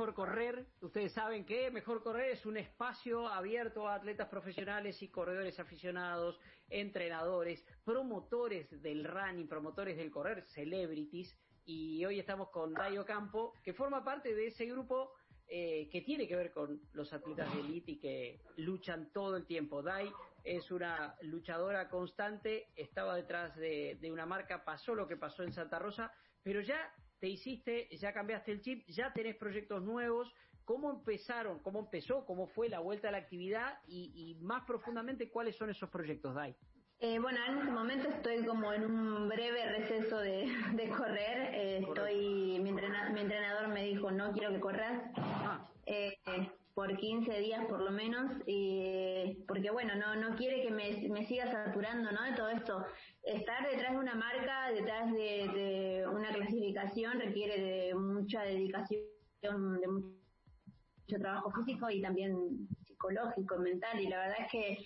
Mejor 0.00 0.14
Correr. 0.14 0.66
Ustedes 0.80 1.12
saben 1.12 1.44
que 1.44 1.70
Mejor 1.70 2.02
Correr 2.02 2.30
es 2.30 2.46
un 2.46 2.56
espacio 2.56 3.28
abierto 3.28 3.86
a 3.86 3.96
atletas 3.96 4.28
profesionales 4.28 5.02
y 5.02 5.10
corredores 5.10 5.60
aficionados, 5.60 6.40
entrenadores, 6.70 7.62
promotores 7.84 8.80
del 8.80 9.04
running, 9.04 9.46
promotores 9.46 9.98
del 9.98 10.10
correr, 10.10 10.42
celebrities. 10.54 11.36
Y 11.66 12.02
hoy 12.06 12.18
estamos 12.18 12.48
con 12.48 12.72
Dayo 12.72 13.04
Campo, 13.04 13.52
que 13.62 13.74
forma 13.74 14.02
parte 14.02 14.34
de 14.34 14.46
ese 14.46 14.64
grupo 14.64 15.12
eh, 15.46 15.90
que 15.92 16.00
tiene 16.00 16.26
que 16.26 16.34
ver 16.34 16.50
con 16.50 16.80
los 16.94 17.12
atletas 17.12 17.54
de 17.54 17.60
élite 17.60 17.92
y 17.92 17.98
que 17.98 18.40
luchan 18.56 19.12
todo 19.12 19.36
el 19.36 19.44
tiempo. 19.44 19.82
Dai 19.82 20.10
es 20.44 20.70
una 20.70 21.14
luchadora 21.20 21.90
constante, 21.90 22.68
estaba 22.74 23.16
detrás 23.16 23.54
de, 23.56 23.98
de 24.00 24.10
una 24.10 24.24
marca, 24.24 24.64
pasó 24.64 24.94
lo 24.94 25.06
que 25.06 25.18
pasó 25.18 25.42
en 25.42 25.52
Santa 25.52 25.78
Rosa, 25.78 26.10
pero 26.42 26.62
ya 26.62 26.90
te 27.20 27.28
hiciste, 27.28 27.88
ya 27.96 28.12
cambiaste 28.12 28.52
el 28.52 28.60
chip, 28.62 28.84
ya 28.88 29.12
tenés 29.12 29.36
proyectos 29.36 29.82
nuevos. 29.82 30.32
¿Cómo 30.64 30.90
empezaron? 30.90 31.58
¿Cómo 31.60 31.80
empezó? 31.80 32.24
¿Cómo 32.26 32.46
fue 32.48 32.68
la 32.68 32.80
vuelta 32.80 33.08
a 33.08 33.12
la 33.12 33.18
actividad? 33.18 33.78
Y, 33.86 34.12
y 34.14 34.42
más 34.42 34.64
profundamente, 34.64 35.30
¿cuáles 35.30 35.56
son 35.56 35.70
esos 35.70 35.90
proyectos, 35.90 36.34
Dai? 36.34 36.56
Eh, 37.02 37.18
bueno, 37.18 37.38
en 37.48 37.58
este 37.58 37.70
momento 37.70 38.08
estoy 38.10 38.44
como 38.44 38.72
en 38.74 38.84
un 38.84 39.26
breve 39.28 39.64
receso 39.66 40.18
de, 40.18 40.54
de 40.74 40.88
correr. 40.90 41.54
Eh, 41.54 41.78
estoy, 41.78 42.60
mi, 42.60 42.68
entrena, 42.68 43.08
mi, 43.08 43.20
entrenador 43.20 43.68
me 43.68 43.84
dijo 43.84 44.10
no 44.10 44.32
quiero 44.32 44.52
que 44.52 44.60
corras 44.60 45.02
ah. 45.16 45.66
eh, 45.86 46.18
por 46.80 46.96
15 46.96 47.40
días 47.40 47.66
por 47.66 47.82
lo 47.82 47.90
menos, 47.90 48.32
y, 48.46 49.44
porque 49.46 49.70
bueno, 49.70 49.96
no 49.96 50.16
no 50.16 50.34
quiere 50.34 50.62
que 50.62 50.70
me, 50.70 51.10
me 51.10 51.26
siga 51.26 51.46
saturando, 51.46 52.10
¿no? 52.10 52.22
De 52.22 52.32
todo 52.32 52.48
esto. 52.48 52.86
Estar 53.22 53.68
detrás 53.68 53.92
de 53.92 53.98
una 53.98 54.14
marca, 54.14 54.72
detrás 54.72 55.12
de, 55.12 55.50
de 55.54 56.08
una 56.08 56.32
clasificación 56.32 57.20
requiere 57.20 57.60
de 57.60 57.94
mucha 57.94 58.44
dedicación, 58.44 59.02
de 59.42 59.88
mucho 59.88 61.18
trabajo 61.20 61.50
físico 61.50 61.90
y 61.90 62.00
también 62.00 62.66
psicológico, 62.86 63.58
mental, 63.58 64.00
y 64.00 64.08
la 64.08 64.20
verdad 64.20 64.36
es 64.40 64.50
que 64.50 64.78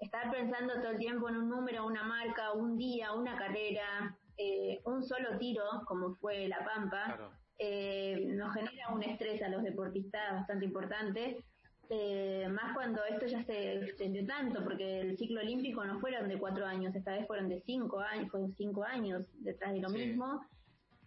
estar 0.00 0.30
pensando 0.30 0.74
todo 0.74 0.90
el 0.90 0.98
tiempo 0.98 1.30
en 1.30 1.38
un 1.38 1.48
número, 1.48 1.86
una 1.86 2.02
marca, 2.02 2.52
un 2.52 2.76
día, 2.76 3.14
una 3.14 3.38
carrera, 3.38 4.18
eh, 4.36 4.82
un 4.84 5.02
solo 5.02 5.38
tiro, 5.38 5.64
como 5.86 6.14
fue 6.16 6.46
La 6.46 6.62
Pampa, 6.62 7.32
eh, 7.58 8.24
nos 8.28 8.54
genera 8.54 8.88
un 8.92 9.02
estrés 9.02 9.42
a 9.42 9.48
los 9.48 9.62
deportistas 9.62 10.32
bastante 10.32 10.64
importante. 10.64 11.42
Eh, 11.90 12.46
más 12.50 12.74
cuando 12.74 13.02
esto 13.04 13.26
ya 13.26 13.42
se 13.42 13.76
extendió 13.76 14.26
tanto, 14.26 14.62
porque 14.62 15.00
el 15.00 15.16
ciclo 15.16 15.40
olímpico 15.40 15.84
no 15.84 15.98
fueron 16.00 16.28
de 16.28 16.38
cuatro 16.38 16.66
años, 16.66 16.94
esta 16.94 17.12
vez 17.12 17.26
fueron 17.26 17.48
de 17.48 17.60
cinco 17.62 18.00
años, 18.00 18.30
fueron 18.30 18.54
cinco 18.54 18.84
años 18.84 19.26
detrás 19.42 19.72
de 19.72 19.80
lo 19.80 19.88
mismo. 19.88 20.44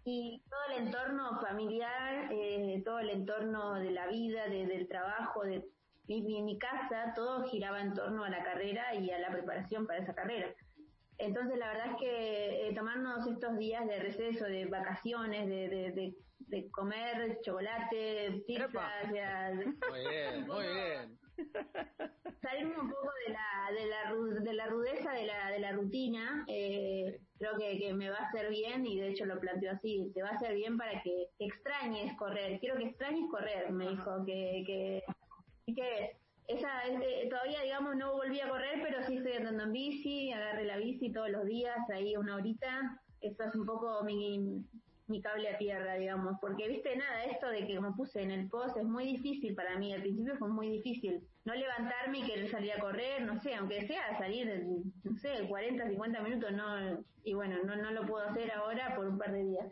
Y 0.03 0.41
todo 0.49 0.59
el 0.71 0.87
entorno 0.87 1.39
familiar, 1.39 2.29
eh, 2.31 2.81
todo 2.83 2.99
el 2.99 3.11
entorno 3.11 3.75
de 3.75 3.91
la 3.91 4.07
vida, 4.07 4.47
de, 4.47 4.65
del 4.65 4.87
trabajo, 4.87 5.43
de 5.43 5.63
mi, 6.07 6.41
mi, 6.41 6.57
casa 6.57 7.13
todo 7.15 7.47
giraba 7.47 7.79
en 7.79 7.93
torno 7.93 8.23
a 8.23 8.29
la 8.29 8.43
carrera 8.43 8.95
y 8.95 9.11
a 9.11 9.19
la 9.19 9.29
preparación 9.31 9.85
para 9.85 9.99
esa 9.99 10.15
carrera. 10.15 10.47
Entonces 11.21 11.57
la 11.57 11.67
verdad 11.67 11.91
es 11.91 11.97
que 11.97 12.67
eh, 12.67 12.73
tomarnos 12.73 13.27
estos 13.27 13.57
días 13.57 13.87
de 13.87 13.99
receso, 13.99 14.45
de 14.45 14.65
vacaciones, 14.65 15.47
de, 15.47 15.69
de, 15.69 16.15
de, 16.39 16.71
comer 16.71 17.39
chocolate, 17.41 18.43
pizza, 18.47 18.67
muy 19.07 20.01
bien, 20.01 20.47
muy 20.47 20.65
bien. 20.67 21.19
Salirme 22.41 22.79
un 22.79 22.89
poco 22.89 23.09
de 23.27 23.33
la, 23.33 23.71
de 23.71 23.85
la, 23.87 24.41
de 24.41 24.53
la 24.53 24.65
rudeza 24.67 25.11
de 25.13 25.25
la, 25.25 25.51
de 25.51 25.59
la 25.59 25.71
rutina, 25.73 26.43
eh, 26.47 27.19
creo 27.37 27.57
que, 27.57 27.77
que 27.79 27.93
me 27.93 28.09
va 28.09 28.17
a 28.17 28.27
hacer 28.27 28.49
bien 28.49 28.85
y 28.85 28.99
de 28.99 29.09
hecho 29.09 29.25
lo 29.25 29.39
planteo 29.39 29.71
así, 29.71 30.11
te 30.13 30.23
va 30.23 30.29
a 30.29 30.35
hacer 30.35 30.55
bien 30.55 30.77
para 30.77 31.01
que 31.03 31.27
extrañes 31.39 32.15
correr, 32.17 32.59
quiero 32.59 32.77
que 32.77 32.85
extrañes 32.85 33.29
correr, 33.29 33.71
me 33.71 33.89
dijo, 33.89 34.25
que, 34.25 34.63
que 34.65 35.03
que 35.73 36.17
todavía 37.29 37.61
digamos 37.61 37.95
no 37.95 38.13
volví 38.13 38.39
a 38.39 38.49
correr 38.49 38.81
pero 38.83 39.03
sí 39.03 39.17
estoy 39.17 39.33
andando 39.33 39.63
en 39.63 39.71
bici 39.71 40.31
agarré 40.31 40.65
la 40.65 40.77
bici 40.77 41.11
todos 41.11 41.29
los 41.29 41.45
días 41.45 41.77
ahí 41.89 42.15
una 42.15 42.35
horita. 42.35 42.99
Eso 43.21 43.43
es 43.43 43.55
un 43.55 43.65
poco 43.65 44.03
mi 44.03 44.63
mi 45.07 45.21
cable 45.21 45.49
a 45.49 45.57
tierra 45.57 45.95
digamos 45.95 46.37
porque 46.39 46.69
viste 46.69 46.95
nada 46.95 47.25
esto 47.25 47.49
de 47.49 47.67
que 47.67 47.75
como 47.75 47.95
puse 47.95 48.21
en 48.21 48.31
el 48.31 48.47
post 48.47 48.77
es 48.77 48.85
muy 48.85 49.05
difícil 49.05 49.53
para 49.55 49.77
mí. 49.77 49.93
Al 49.93 50.01
principio 50.01 50.37
fue 50.37 50.49
muy 50.49 50.69
difícil. 50.69 51.21
No 51.45 51.53
levantarme 51.53 52.19
y 52.19 52.23
querer 52.23 52.49
salir 52.49 52.73
a 52.73 52.79
correr 52.79 53.21
no 53.23 53.39
sé 53.41 53.55
aunque 53.55 53.85
sea 53.87 54.17
salir 54.17 54.65
no 55.03 55.15
sé 55.17 55.47
40 55.47 55.87
50 55.87 56.21
minutos 56.21 56.51
no 56.51 57.03
y 57.23 57.33
bueno 57.33 57.57
no 57.63 57.75
no 57.75 57.91
lo 57.91 58.05
puedo 58.05 58.25
hacer 58.25 58.51
ahora 58.51 58.95
por 58.95 59.07
un 59.07 59.17
par 59.17 59.31
de 59.31 59.43
días 59.43 59.67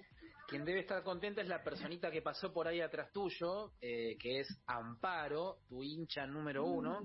quien 0.50 0.66
debe 0.66 0.80
estar 0.80 1.04
contenta 1.04 1.42
es 1.42 1.48
la 1.48 1.64
personita 1.64 2.10
que 2.10 2.22
pasó 2.22 2.52
por 2.52 2.68
ahí 2.68 2.82
atrás 2.82 3.12
tuyo, 3.12 3.72
eh, 3.82 4.18
que 4.20 4.40
es 4.40 4.62
Amparo, 4.66 5.60
tu 5.68 5.84
hincha 5.84 6.26
número 6.26 6.66
uno, 6.66 7.02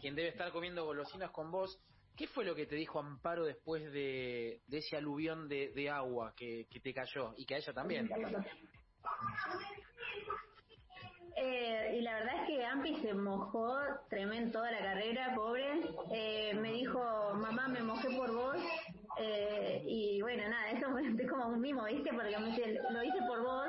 quien 0.00 0.14
debe 0.14 0.28
estar 0.28 0.50
comiendo 0.50 0.84
golosinas 0.84 1.30
con 1.30 1.50
vos. 1.50 1.78
¿Qué 2.16 2.26
fue 2.26 2.44
lo 2.44 2.54
que 2.54 2.66
te 2.66 2.74
dijo 2.74 2.98
Amparo 2.98 3.44
después 3.44 3.92
de, 3.92 4.62
ese 4.70 4.96
aluvión 4.96 5.48
de, 5.48 5.72
de 5.72 5.90
agua 5.90 6.32
que, 6.34 6.66
que, 6.70 6.80
te 6.80 6.92
cayó? 6.94 7.34
Y 7.36 7.44
que 7.44 7.54
a 7.54 7.58
ella 7.58 7.72
también. 7.72 8.10
Eh, 11.40 11.98
y 11.98 12.00
la 12.00 12.14
verdad 12.14 12.34
es 12.40 12.46
que 12.48 12.64
Ampi 12.64 12.96
se 12.96 13.14
mojó 13.14 13.78
tremendo 14.10 14.58
toda 14.58 14.72
la 14.72 14.80
carrera, 14.80 15.34
pobre. 15.36 15.80
Eh, 16.12 16.52
me 16.54 16.72
dijo, 16.72 17.00
mamá, 17.34 17.68
me 17.68 17.80
mojé 17.80 18.08
por 18.16 18.34
vos. 18.34 18.56
Eh, 19.18 19.82
y 19.84 20.22
bueno, 20.22 20.48
nada, 20.48 20.70
eso 20.70 20.90
fue 20.90 21.02
como 21.28 21.48
un 21.48 21.60
mimo, 21.60 21.84
¿viste? 21.84 22.10
Porque 22.12 22.38
me 22.38 22.50
dice, 22.50 22.80
lo 22.90 23.02
hice 23.02 23.18
por 23.26 23.42
vos. 23.42 23.68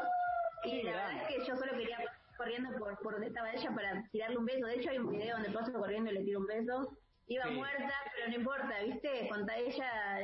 Y 0.64 0.84
la 0.84 0.92
verdad 0.92 1.12
es 1.18 1.28
que 1.28 1.46
yo 1.46 1.56
solo 1.56 1.72
quería 1.72 1.98
corriendo 2.38 2.78
por, 2.78 2.98
por 3.00 3.14
donde 3.14 3.28
estaba 3.28 3.52
ella 3.52 3.72
para 3.74 4.04
tirarle 4.12 4.38
un 4.38 4.46
beso. 4.46 4.66
De 4.66 4.76
hecho, 4.76 4.90
hay 4.90 4.98
un 4.98 5.10
video 5.10 5.36
donde 5.36 5.52
paso 5.52 5.74
corriendo 5.74 6.12
y 6.12 6.16
le 6.16 6.24
tiro 6.24 6.40
un 6.40 6.48
beso. 6.48 6.98
Iba 7.28 7.46
muerta, 7.52 7.94
pero 8.16 8.30
no 8.30 8.36
importa, 8.36 8.82
¿viste? 8.84 9.28
Cuando 9.28 9.52
ella 9.54 10.24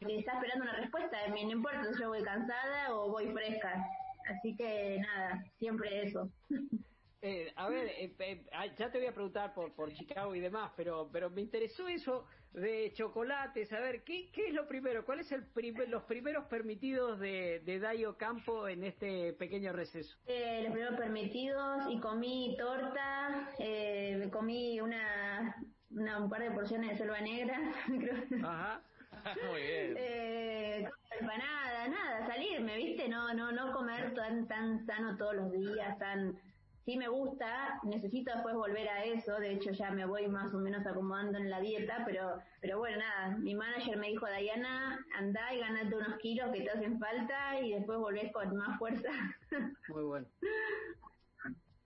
está 0.00 0.32
esperando 0.32 0.64
una 0.64 0.76
respuesta, 0.76 1.16
no 1.28 1.36
importa 1.36 1.92
si 1.92 2.00
yo 2.00 2.08
voy 2.08 2.22
cansada 2.22 2.94
o 2.94 3.10
voy 3.10 3.30
fresca. 3.32 3.84
Así 4.28 4.56
que 4.56 4.98
nada, 5.00 5.44
siempre 5.58 6.02
eso. 6.02 6.30
Eh, 7.22 7.52
a 7.56 7.68
ver, 7.68 7.88
eh, 7.88 8.14
eh, 8.20 8.44
ya 8.76 8.90
te 8.92 8.98
voy 8.98 9.08
a 9.08 9.12
preguntar 9.12 9.52
por, 9.52 9.72
por 9.72 9.92
Chicago 9.92 10.34
y 10.36 10.40
demás, 10.40 10.70
pero 10.76 11.08
pero 11.10 11.28
me 11.28 11.40
interesó 11.40 11.88
eso 11.88 12.26
de 12.56 12.92
chocolates. 12.92 13.72
A 13.72 13.80
ver, 13.80 14.02
¿qué, 14.02 14.30
qué 14.32 14.48
es 14.48 14.54
lo 14.54 14.66
primero? 14.66 15.04
¿Cuáles 15.04 15.28
son 15.28 15.46
los 15.88 16.02
primeros 16.04 16.44
permitidos 16.44 17.20
de, 17.20 17.60
de 17.64 17.78
Dayo 17.78 18.16
Campo 18.16 18.66
en 18.68 18.84
este 18.84 19.34
pequeño 19.34 19.72
receso? 19.72 20.16
Eh, 20.26 20.62
los 20.62 20.72
primeros 20.72 20.98
permitidos 20.98 21.84
y 21.90 22.00
comí 22.00 22.56
torta, 22.58 23.50
eh, 23.58 24.28
comí 24.32 24.80
una, 24.80 25.54
una, 25.90 26.18
un 26.18 26.30
par 26.30 26.42
de 26.42 26.50
porciones 26.50 26.90
de 26.90 26.96
selva 26.96 27.20
negra. 27.20 27.58
Creo. 27.86 28.46
Ajá. 28.46 28.82
Muy 29.50 29.62
bien. 29.62 29.94
Eh, 29.96 30.88
empanada, 31.20 31.88
nada, 31.88 32.26
salirme, 32.26 32.76
¿viste? 32.76 33.08
No, 33.08 33.34
no, 33.34 33.52
no 33.52 33.72
comer 33.72 34.14
tan, 34.14 34.46
tan 34.46 34.78
sano 34.86 35.16
todos 35.16 35.34
los 35.34 35.52
días, 35.52 35.98
tan 35.98 36.38
sí 36.86 36.96
me 36.96 37.08
gusta, 37.08 37.80
necesito 37.82 38.32
después 38.32 38.54
volver 38.54 38.88
a 38.88 39.04
eso, 39.04 39.34
de 39.40 39.54
hecho 39.54 39.72
ya 39.72 39.90
me 39.90 40.06
voy 40.06 40.28
más 40.28 40.54
o 40.54 40.58
menos 40.58 40.86
acomodando 40.86 41.36
en 41.36 41.50
la 41.50 41.60
dieta, 41.60 42.04
pero 42.06 42.40
pero 42.60 42.78
bueno, 42.78 42.98
nada, 42.98 43.36
mi 43.38 43.56
manager 43.56 43.98
me 43.98 44.08
dijo, 44.08 44.24
Diana, 44.26 45.04
anda 45.16 45.52
y 45.52 45.58
ganate 45.58 45.96
unos 45.96 46.16
kilos 46.18 46.52
que 46.52 46.62
te 46.62 46.70
hacen 46.70 47.00
falta 47.00 47.60
y 47.60 47.72
después 47.72 47.98
volvés 47.98 48.32
con 48.32 48.56
más 48.56 48.78
fuerza. 48.78 49.10
Muy 49.88 50.04
bueno. 50.04 50.28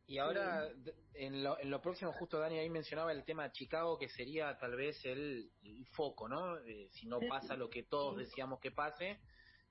Y 0.07 0.19
ahora, 0.19 0.69
en, 1.15 1.43
lo, 1.43 1.59
en 1.59 1.71
lo 1.71 1.81
próximo, 1.81 2.13
justo 2.13 2.39
Dani 2.39 2.59
ahí 2.59 2.69
mencionaba 2.69 3.13
el 3.13 3.25
tema 3.25 3.45
de 3.45 3.53
Chicago, 3.53 3.97
que 3.97 4.09
sería 4.09 4.59
tal 4.59 4.77
vez 4.77 5.03
el, 5.07 5.51
el 5.63 5.87
foco, 5.93 6.29
¿no? 6.29 6.59
Eh, 6.59 6.89
si 6.91 7.07
no 7.07 7.21
pasa 7.27 7.57
lo 7.57 7.71
que 7.71 7.85
todos 7.85 8.19
decíamos 8.19 8.61
que 8.61 8.71
pase, 8.71 9.19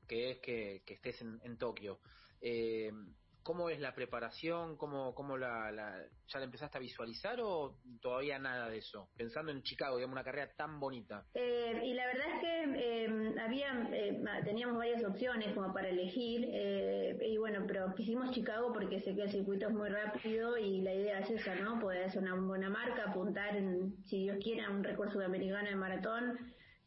que 0.07 0.31
es 0.31 0.39
que, 0.39 0.81
que 0.87 0.93
estés 0.95 1.21
en, 1.21 1.39
en 1.43 1.57
Tokio. 1.57 1.99
Eh, 2.41 2.91
¿Cómo 3.43 3.69
es 3.69 3.79
la 3.79 3.95
preparación? 3.95 4.77
¿Cómo, 4.77 5.15
cómo 5.15 5.37
la, 5.37 5.71
la, 5.71 5.95
ya 6.27 6.39
la 6.39 6.45
empezaste 6.45 6.77
a 6.77 6.81
visualizar 6.81 7.39
o 7.41 7.77
todavía 8.01 8.37
nada 8.37 8.69
de 8.69 8.77
eso? 8.77 9.09
Pensando 9.17 9.51
en 9.51 9.63
Chicago, 9.63 9.95
digamos, 9.95 10.13
una 10.13 10.23
carrera 10.23 10.51
tan 10.55 10.79
bonita. 10.79 11.25
Eh, 11.33 11.81
y 11.83 11.93
la 11.93 12.05
verdad 12.05 12.27
es 12.35 12.39
que 12.41 13.05
eh, 13.05 13.35
había, 13.39 13.89
eh, 13.91 14.21
teníamos 14.43 14.77
varias 14.77 15.03
opciones 15.03 15.53
como 15.55 15.73
para 15.73 15.89
elegir, 15.89 16.47
eh, 16.51 17.17
y 17.21 17.37
bueno, 17.37 17.63
pero 17.65 17.93
quisimos 17.95 18.31
Chicago 18.31 18.71
porque 18.73 18.99
sé 19.01 19.15
que 19.15 19.23
el 19.23 19.31
circuito 19.31 19.67
es 19.67 19.73
muy 19.73 19.89
rápido 19.89 20.57
y 20.57 20.81
la 20.81 20.93
idea 20.93 21.19
es 21.19 21.31
esa, 21.31 21.55
¿no? 21.55 21.79
Poder 21.79 22.05
hacer 22.05 22.21
una 22.21 22.35
buena 22.35 22.69
marca, 22.69 23.05
apuntar, 23.09 23.55
en, 23.55 23.95
si 24.05 24.23
Dios 24.23 24.37
quiere, 24.43 24.63
a 24.63 24.69
un 24.69 24.83
récord 24.83 25.11
sudamericano 25.11 25.69
de 25.69 25.75
maratón. 25.75 26.37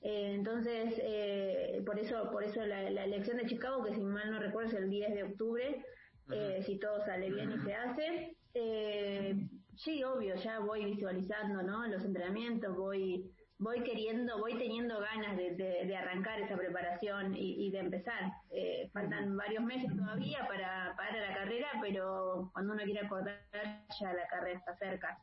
Eh, 0.02 0.34
entonces, 0.34 0.94
eh, 1.02 1.82
por 1.86 1.98
eso, 1.98 2.30
por 2.30 2.42
eso 2.42 2.64
la, 2.66 2.90
la 2.90 3.04
elección 3.04 3.36
de 3.36 3.46
Chicago, 3.46 3.84
que 3.84 3.94
si 3.94 4.00
mal 4.02 4.30
no 4.30 4.38
recuerdo 4.40 4.70
es 4.70 4.74
el 4.74 4.90
10 4.90 5.14
de 5.14 5.22
octubre, 5.24 5.84
eh, 6.30 6.62
si 6.64 6.78
todo 6.78 7.04
sale 7.04 7.30
bien 7.30 7.52
y 7.52 7.58
se 7.58 7.74
hace. 7.74 8.36
Eh, 8.54 9.48
sí, 9.76 10.04
obvio, 10.04 10.34
ya 10.36 10.60
voy 10.60 10.84
visualizando, 10.84 11.62
¿no? 11.62 11.86
Los 11.86 12.04
entrenamientos, 12.04 12.76
voy 12.76 13.32
voy 13.62 13.82
queriendo, 13.84 14.38
voy 14.38 14.58
teniendo 14.58 14.98
ganas 14.98 15.36
de, 15.36 15.54
de, 15.54 15.96
arrancar 15.96 16.40
esa 16.40 16.56
preparación 16.56 17.34
y, 17.36 17.70
de 17.70 17.78
empezar. 17.78 18.32
Eh, 18.50 18.90
faltan 18.92 19.36
varios 19.36 19.62
meses 19.62 19.96
todavía 19.96 20.46
para, 20.48 20.94
para 20.96 21.28
la 21.28 21.34
carrera, 21.34 21.68
pero 21.80 22.50
cuando 22.52 22.74
uno 22.74 22.82
quiere 22.82 23.06
acordar 23.06 23.40
ya 24.00 24.12
la 24.12 24.26
carrera 24.26 24.58
está 24.58 24.76
cerca. 24.76 25.16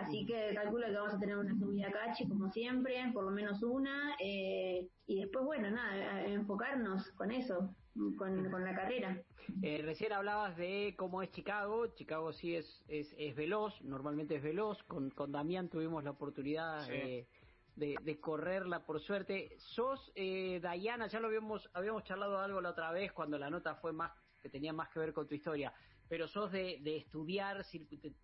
Así 0.00 0.26
que 0.26 0.52
calculo 0.54 0.86
que 0.86 0.92
vamos 0.92 1.14
a 1.14 1.18
tener 1.18 1.38
una 1.38 1.54
subida 1.58 1.90
cachi 1.90 2.28
como 2.28 2.50
siempre, 2.50 3.10
por 3.14 3.24
lo 3.24 3.30
menos 3.30 3.62
una, 3.62 4.14
eh, 4.22 4.86
y 5.06 5.20
después, 5.20 5.44
bueno, 5.44 5.70
nada, 5.70 6.24
enfocarnos 6.26 7.10
con 7.12 7.30
eso, 7.30 7.74
con, 8.18 8.50
con 8.50 8.64
la 8.64 8.74
carrera. 8.74 9.22
Eh, 9.62 9.80
recién 9.82 10.12
hablabas 10.12 10.56
de 10.56 10.94
cómo 10.98 11.22
es 11.22 11.30
Chicago, 11.30 11.86
Chicago 11.94 12.32
sí 12.32 12.56
es, 12.56 12.84
es, 12.88 13.14
es 13.16 13.34
veloz, 13.34 13.80
normalmente 13.82 14.36
es 14.36 14.42
veloz, 14.42 14.82
con, 14.84 15.10
con 15.10 15.32
Damián 15.32 15.70
tuvimos 15.70 16.04
la 16.04 16.10
oportunidad 16.10 16.86
de, 16.88 17.26
de, 17.74 18.20
correrla 18.20 18.84
por 18.84 19.00
suerte. 19.00 19.54
Sos, 19.58 20.12
eh, 20.14 20.60
Dayana, 20.62 21.06
ya 21.06 21.20
lo 21.20 21.28
habíamos, 21.28 21.70
habíamos 21.72 22.04
charlado 22.04 22.38
algo 22.38 22.60
la 22.60 22.70
otra 22.70 22.90
vez 22.90 23.12
cuando 23.12 23.38
la 23.38 23.48
nota 23.48 23.76
fue 23.76 23.92
más, 23.92 24.12
que 24.42 24.50
tenía 24.50 24.72
más 24.72 24.90
que 24.90 24.98
ver 24.98 25.12
con 25.14 25.26
tu 25.26 25.34
historia 25.34 25.72
pero 26.08 26.28
sos 26.28 26.52
de, 26.52 26.78
de 26.82 26.96
estudiar, 26.96 27.64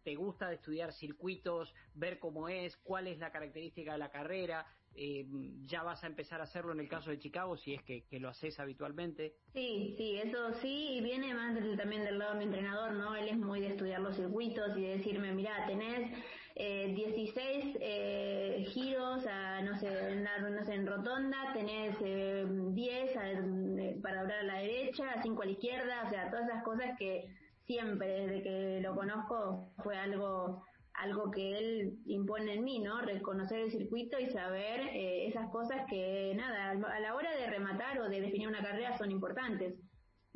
te 0.03 0.15
gusta 0.15 0.49
de 0.49 0.57
estudiar 0.57 0.93
circuitos, 0.93 1.75
ver 1.95 2.19
cómo 2.19 2.49
es, 2.49 2.77
cuál 2.79 3.09
es 3.09 3.19
la 3.19 3.31
característica 3.33 3.93
de 3.93 3.99
la 3.99 4.11
carrera, 4.11 4.67
eh, 4.95 5.27
ya 5.63 5.83
vas 5.83 6.05
a 6.05 6.07
empezar 6.07 6.41
a 6.41 6.45
hacerlo 6.45 6.73
en 6.73 6.81
el 6.81 6.89
caso 6.89 7.11
de 7.11 7.19
Chicago, 7.19 7.57
si 7.57 7.75
es 7.75 7.83
que, 7.83 8.05
lo 8.21 8.29
haces 8.29 8.59
habitualmente. 8.61 9.37
Sí, 9.53 9.95
sí, 9.97 10.19
eso 10.19 10.53
sí, 10.61 10.97
y 10.97 11.01
viene 11.01 11.35
más 11.35 11.59
también 11.77 12.05
del 12.05 12.19
lado 12.19 12.33
de 12.33 12.39
mi 12.39 12.45
entrenador, 12.45 12.93
¿no? 12.93 13.17
Él 13.17 13.29
es 13.29 13.39
muy 13.39 13.61
de 13.61 13.69
estudiar 13.69 14.01
los 14.01 14.17
circuitos 14.17 14.77
y 14.77 14.83
de 14.83 14.99
decirme, 14.99 15.33
mira, 15.33 15.67
tenés 15.67 16.11
eh, 16.55 16.93
16 16.95 17.79
eh, 17.81 18.65
giros 18.69 19.27
a, 19.27 19.63
no 19.63 19.79
sé, 19.79 19.89
en, 20.13 20.25
no 20.25 20.65
sé, 20.65 20.75
en 20.75 20.87
rotonda, 20.87 21.53
tenés 21.55 21.97
eh, 22.03 22.45
10 22.47 23.11
eh, 23.17 23.99
para 24.03 24.21
hablar 24.21 24.41
a 24.41 24.45
la 24.45 24.59
derecha, 24.59 25.23
5 25.23 25.43
a 25.43 25.47
la 25.47 25.53
izquierda, 25.53 26.05
o 26.07 26.11
sea, 26.11 26.31
todas 26.31 26.49
esas 26.49 26.63
cosas 26.63 26.99
que 26.99 27.29
siempre, 27.67 28.27
desde 28.27 28.43
que 28.43 28.81
lo 28.83 28.95
conozco, 28.95 29.73
fue 29.83 29.97
algo 29.97 30.65
algo 30.95 31.31
que 31.31 31.59
él 31.59 31.99
impone 32.07 32.55
en 32.55 32.65
mí, 32.65 32.79
¿no? 32.79 33.01
Reconocer 33.01 33.61
el 33.61 33.71
circuito 33.71 34.19
y 34.19 34.29
saber 34.31 34.81
eh, 34.81 35.27
esas 35.27 35.51
cosas 35.51 35.83
que, 35.89 36.35
nada, 36.37 36.71
a 36.71 37.01
la 37.01 37.15
hora 37.15 37.35
de 37.35 37.47
rematar 37.47 37.99
o 38.01 38.09
de 38.09 38.21
definir 38.21 38.49
una 38.49 38.63
carrera 38.63 38.97
son 38.99 39.11
importantes. 39.11 39.75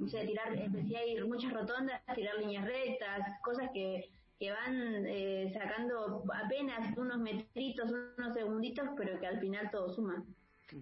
O 0.03 0.09
sea, 0.09 0.25
tirar, 0.27 0.55
eh, 0.55 0.69
si 0.87 0.97
hay 0.97 1.23
muchas 1.25 1.53
rotondas, 1.53 2.01
tirar 2.15 2.39
líneas 2.39 2.65
rectas, 2.65 3.21
cosas 3.43 3.71
que, 3.73 4.11
que 4.39 4.51
van 4.51 5.07
eh, 5.07 5.51
sacando 5.53 6.25
apenas 6.45 6.97
unos 6.97 7.19
metritos, 7.19 7.91
unos 8.19 8.35
segunditos, 8.35 8.89
pero 8.97 9.19
que 9.19 9.27
al 9.27 9.41
final 9.41 9.71
todo 9.71 9.91
suma. 9.91 10.25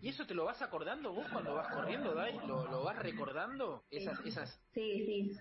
¿Y 0.00 0.08
eso 0.08 0.26
te 0.26 0.34
lo 0.34 0.46
vas 0.46 0.62
acordando 0.62 1.12
vos 1.12 1.26
cuando 1.30 1.54
vas 1.54 1.68
corriendo, 1.68 2.14
Dai? 2.14 2.34
¿Lo, 2.46 2.64
lo 2.70 2.84
vas 2.84 2.98
recordando? 2.98 3.84
Esas, 3.90 4.18
esas... 4.24 4.60
Sí, 4.72 5.04
sí. 5.04 5.32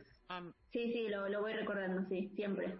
Sí, 0.71 0.91
sí, 0.91 1.07
lo, 1.09 1.27
lo 1.29 1.41
voy 1.41 1.53
recordando, 1.53 2.07
sí, 2.09 2.31
siempre. 2.35 2.75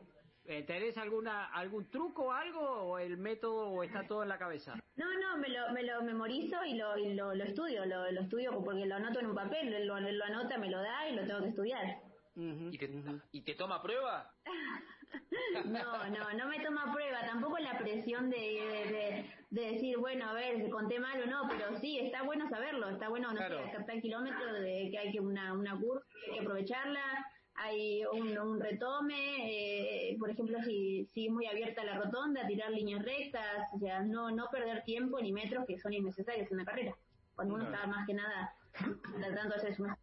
Eh, 0.46 0.64
¿Tenés 0.64 0.98
alguna, 0.98 1.46
algún 1.54 1.90
truco 1.90 2.26
o 2.26 2.32
algo 2.32 2.60
o 2.60 3.00
el 3.00 3.18
método 3.18 3.70
o 3.70 3.84
está 3.84 4.06
todo 4.06 4.24
en 4.24 4.30
la 4.30 4.38
cabeza? 4.38 4.76
No, 4.96 5.06
no, 5.18 5.38
me 5.38 5.48
lo, 5.48 5.72
me 5.72 5.84
lo 5.84 6.04
memorizo 6.04 6.66
y 6.66 6.76
lo, 6.76 6.98
y 6.98 7.14
lo, 7.14 7.32
estudio, 7.32 7.86
lo, 7.86 8.12
lo, 8.12 8.22
estudio 8.22 8.62
porque 8.64 8.86
lo 8.86 8.96
anoto 8.96 9.22
en 9.22 9.28
un 9.28 9.36
papel, 9.36 9.88
lo, 9.88 10.00
lo 10.00 10.26
anota, 10.26 10.58
me 10.58 10.70
lo 10.70 10.82
da 10.82 11.08
y 11.08 11.16
lo 11.16 11.26
tengo 11.26 11.42
que 11.42 11.50
estudiar. 11.50 12.02
¿Y, 12.36 12.78
te, 12.78 12.90
¿Y 13.32 13.42
te 13.42 13.56
toma 13.56 13.82
prueba? 13.82 14.34
no, 15.66 16.10
no, 16.10 16.34
no 16.34 16.48
me 16.48 16.60
toma 16.60 16.92
prueba, 16.92 17.26
tampoco 17.26 17.60
la 17.60 17.78
presión 17.78 18.30
de, 18.30 18.38
de, 18.38 19.30
de, 19.50 19.72
decir, 19.74 19.98
bueno, 19.98 20.26
a 20.26 20.34
ver, 20.34 20.70
conté 20.70 21.00
mal 21.00 21.22
o 21.22 21.26
no, 21.28 21.48
pero 21.48 21.78
sí, 21.80 22.00
está 22.00 22.24
bueno 22.24 22.50
saberlo, 22.50 22.90
está 22.90 23.10
bueno, 23.10 23.32
no 23.32 23.40
sé, 23.40 23.72
captar 23.72 24.02
kilómetros, 24.02 24.60
de 24.60 24.90
que 24.92 24.98
hay 24.98 25.12
que 25.12 25.20
una, 25.20 25.54
una 25.54 25.80
curva, 25.80 26.02
hay 26.28 26.34
que 26.34 26.40
aprovecharla, 26.42 27.28
hay 27.56 28.04
un, 28.06 28.38
un 28.38 28.60
retome, 28.60 30.12
eh, 30.12 30.18
por 30.18 30.30
ejemplo, 30.30 30.58
si, 30.64 31.08
si 31.14 31.28
es 31.28 31.32
muy 31.32 31.46
abierta 31.46 31.84
la 31.84 32.00
rotonda, 32.00 32.48
tirar 32.48 32.72
líneas 32.72 33.04
rectas, 33.04 33.68
o 33.74 33.80
sea, 33.80 34.02
no, 34.02 34.32
no 34.32 34.48
perder 34.52 34.84
tiempo 34.84 35.20
ni 35.22 35.32
metros 35.32 35.66
que 35.66 35.80
son 35.80 35.94
innecesarios 35.94 36.52
en 36.52 36.58
la 36.58 36.66
carrera, 36.66 36.96
cuando 37.36 37.56
uno 37.56 37.66
está 37.66 37.86
más 37.88 38.08
que 38.08 38.14
nada 38.14 38.56
tratando 39.20 39.50
de 39.50 39.56
hacer 39.56 39.76
su 39.76 39.84
mejor 39.84 40.00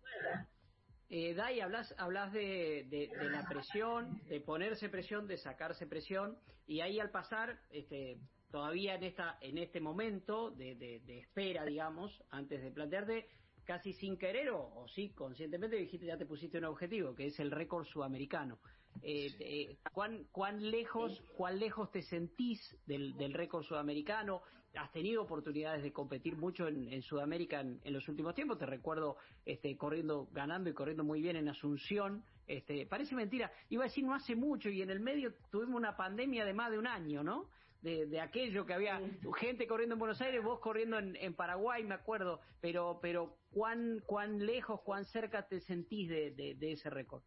eh, 1.12 1.34
Dai, 1.34 1.58
hablas, 1.58 1.92
hablas 1.98 2.32
de, 2.32 2.86
de, 2.88 3.10
la 3.30 3.44
presión, 3.48 4.20
de 4.28 4.40
ponerse 4.40 4.88
presión, 4.88 5.26
de 5.26 5.38
sacarse 5.38 5.86
presión, 5.88 6.38
y 6.68 6.82
ahí 6.82 7.00
al 7.00 7.10
pasar, 7.10 7.58
este, 7.70 8.20
todavía 8.52 8.94
en 8.94 9.02
esta, 9.02 9.36
en 9.40 9.58
este 9.58 9.80
momento 9.80 10.52
de, 10.52 10.76
de 10.76 11.18
espera, 11.18 11.64
digamos, 11.64 12.22
antes 12.30 12.62
de 12.62 12.70
plantearte, 12.70 13.28
casi 13.64 13.92
sin 13.92 14.16
querer 14.16 14.50
o, 14.50 14.86
sí, 14.94 15.10
conscientemente 15.10 15.76
dijiste, 15.76 16.06
ya 16.06 16.16
te 16.16 16.26
pusiste 16.26 16.58
un 16.58 16.64
objetivo, 16.64 17.14
que 17.14 17.26
es 17.26 17.38
el 17.40 17.50
récord 17.50 17.86
sudamericano. 17.86 18.58
Eh, 19.02 19.28
eh, 19.38 19.76
¿cuán, 19.92 20.24
¿Cuán 20.32 20.70
lejos 20.70 21.22
cuán 21.36 21.58
lejos 21.58 21.90
te 21.92 22.02
sentís 22.02 22.76
del, 22.86 23.16
del 23.16 23.32
récord 23.32 23.64
sudamericano? 23.64 24.42
¿Has 24.76 24.92
tenido 24.92 25.22
oportunidades 25.22 25.82
de 25.82 25.92
competir 25.92 26.36
mucho 26.36 26.68
en, 26.68 27.02
Sudamérica 27.02 27.60
en, 27.60 27.80
los 27.92 28.08
últimos 28.08 28.34
tiempos? 28.34 28.58
Te 28.58 28.66
recuerdo 28.66 29.16
este, 29.44 29.76
corriendo, 29.76 30.28
ganando 30.32 30.70
y 30.70 30.74
corriendo 30.74 31.02
muy 31.02 31.20
bien 31.20 31.36
en 31.36 31.48
Asunción. 31.48 32.22
Este, 32.46 32.86
parece 32.86 33.16
mentira. 33.16 33.52
Iba 33.68 33.84
a 33.84 33.88
decir 33.88 34.04
no 34.04 34.14
hace 34.14 34.36
mucho 34.36 34.68
y 34.68 34.82
en 34.82 34.90
el 34.90 35.00
medio 35.00 35.34
tuvimos 35.50 35.74
una 35.74 35.96
pandemia 35.96 36.44
de 36.44 36.54
más 36.54 36.70
de 36.70 36.78
un 36.78 36.86
año, 36.86 37.24
¿no? 37.24 37.48
De, 37.82 38.06
de 38.06 38.20
aquello 38.20 38.66
que 38.66 38.74
había 38.74 39.00
gente 39.38 39.66
corriendo 39.66 39.94
en 39.94 39.98
Buenos 39.98 40.20
Aires, 40.20 40.42
vos 40.42 40.60
corriendo 40.60 40.98
en, 40.98 41.16
en, 41.16 41.34
Paraguay, 41.34 41.82
me 41.84 41.94
acuerdo, 41.94 42.40
pero, 42.60 42.98
pero 43.00 43.36
¿cuán, 43.50 44.02
cuán 44.06 44.44
lejos, 44.44 44.80
cuán 44.82 45.04
cerca 45.04 45.46
te 45.46 45.60
sentís 45.60 46.08
de, 46.08 46.30
de, 46.58 46.72
ese 46.72 46.90
récord? 46.90 47.22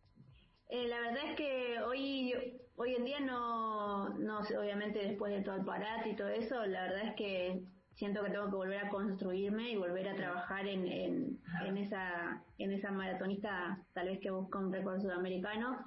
Eh, 0.69 0.88
la 0.88 1.00
verdad 1.00 1.23
es 1.31 1.35
que 1.35 1.79
hoy 1.81 2.59
hoy 2.75 2.95
en 2.95 3.05
día 3.05 3.19
no, 3.19 4.09
no 4.17 4.39
obviamente 4.39 5.00
después 5.00 5.31
de 5.31 5.41
todo 5.41 5.55
el 5.55 5.65
parate 5.65 6.09
y 6.09 6.15
todo 6.15 6.29
eso, 6.29 6.65
la 6.65 6.83
verdad 6.83 7.09
es 7.09 7.15
que 7.15 7.63
siento 7.95 8.23
que 8.23 8.31
tengo 8.31 8.45
que 8.45 8.55
volver 8.55 8.85
a 8.85 8.89
construirme 8.89 9.71
y 9.71 9.75
volver 9.75 10.07
a 10.09 10.15
trabajar 10.15 10.67
en, 10.67 10.88
en, 10.88 11.39
en 11.65 11.77
esa 11.77 12.44
en 12.57 12.71
esa 12.71 12.91
maratonista 12.91 13.79
tal 13.94 14.07
vez 14.07 14.19
que 14.19 14.31
busca 14.31 14.57
un 14.57 14.73
récord 14.73 15.00
sudamericano 15.00 15.85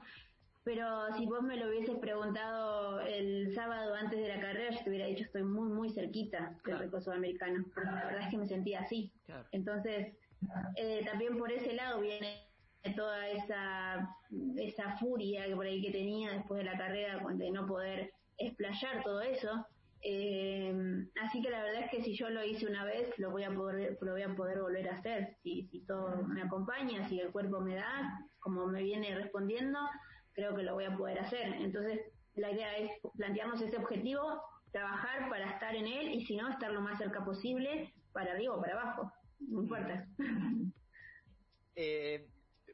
pero 0.67 1.15
si 1.17 1.27
vos 1.27 1.45
me 1.45 1.57
lo 1.57 1.69
hubieses 1.69 1.97
preguntado 1.99 3.01
el 3.03 3.55
sábado 3.55 3.95
antes 3.95 4.19
de 4.19 4.27
la 4.27 4.41
carrera, 4.41 4.73
yo 4.73 4.83
te 4.83 4.91
hubiera 4.91 5.07
dicho 5.07 5.23
estoy 5.23 5.45
muy, 5.45 5.69
muy 5.69 5.91
cerquita 5.91 6.59
del 6.65 6.81
récord 6.81 7.03
sudamericano. 7.03 7.65
La 7.77 8.05
verdad 8.07 8.23
es 8.23 8.31
que 8.31 8.37
me 8.37 8.49
sentía 8.49 8.81
así. 8.81 9.13
Entonces, 9.53 10.17
eh, 10.75 11.05
también 11.05 11.39
por 11.39 11.53
ese 11.53 11.73
lado 11.73 12.01
viene 12.01 12.49
toda 12.97 13.29
esa, 13.29 14.11
esa 14.57 14.99
furia 14.99 15.47
que 15.47 15.55
por 15.55 15.67
ahí 15.67 15.81
que 15.81 15.93
tenía 15.93 16.33
después 16.33 16.59
de 16.59 16.65
la 16.65 16.77
carrera, 16.77 17.25
de 17.35 17.51
no 17.53 17.65
poder 17.65 18.11
explayar 18.37 19.05
todo 19.05 19.21
eso. 19.21 19.65
Eh, 20.03 20.75
así 21.23 21.43
que 21.43 21.51
la 21.51 21.63
verdad 21.63 21.85
es 21.85 21.91
que 21.93 22.03
si 22.03 22.17
yo 22.17 22.29
lo 22.29 22.45
hice 22.45 22.67
una 22.67 22.85
vez, 22.85 23.17
lo 23.19 23.31
voy 23.31 23.45
a 23.45 23.55
poder, 23.55 23.97
lo 24.01 24.13
voy 24.13 24.23
a 24.23 24.35
poder 24.35 24.61
volver 24.61 24.89
a 24.89 24.95
hacer. 24.95 25.37
Si, 25.45 25.69
si 25.69 25.83
todo 25.83 26.25
me 26.25 26.43
acompaña, 26.43 27.09
si 27.09 27.21
el 27.21 27.31
cuerpo 27.31 27.61
me 27.61 27.77
da, 27.77 28.19
como 28.41 28.67
me 28.67 28.83
viene 28.83 29.15
respondiendo, 29.15 29.79
creo 30.37 30.55
que 30.55 30.63
lo 30.63 30.75
voy 30.75 30.85
a 30.85 30.97
poder 30.97 31.19
hacer. 31.19 31.55
Entonces, 31.55 32.01
la 32.37 32.53
idea 32.53 32.77
es 32.77 32.93
plantearnos 33.17 33.61
ese 33.63 33.79
objetivo, 33.79 34.41
trabajar 34.71 35.29
para 35.31 35.51
estar 35.51 35.75
en 35.75 35.87
él 35.87 36.13
y 36.13 36.25
si 36.27 36.37
no, 36.37 36.49
estar 36.49 36.71
lo 36.71 36.83
más 36.83 36.99
cerca 36.99 37.25
posible, 37.25 37.93
para 38.13 38.33
arriba 38.33 38.55
o 38.55 38.61
para 38.61 38.81
abajo, 38.81 39.13
no 39.41 39.63
importa. 39.63 40.07
Eh, 41.79 42.27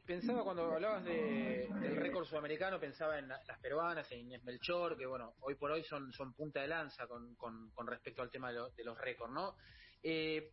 pensaba 0.06 0.44
cuando 0.44 0.62
hablabas 0.74 1.02
de, 1.02 1.68
del 1.80 1.96
récord 1.96 2.24
sudamericano, 2.24 2.78
pensaba 2.78 3.18
en 3.18 3.26
las 3.26 3.58
peruanas, 3.60 4.12
en 4.12 4.20
Inés 4.20 4.44
Melchor, 4.44 4.96
que 4.96 5.06
bueno, 5.06 5.34
hoy 5.40 5.56
por 5.56 5.72
hoy 5.72 5.82
son, 5.82 6.12
son 6.12 6.32
punta 6.34 6.60
de 6.60 6.68
lanza 6.68 7.08
con, 7.08 7.34
con, 7.34 7.72
respecto 7.84 8.22
al 8.22 8.30
tema 8.30 8.52
de, 8.52 8.84
los 8.84 8.96
récords, 8.96 9.32
¿no? 9.32 9.56
Eh, 10.04 10.52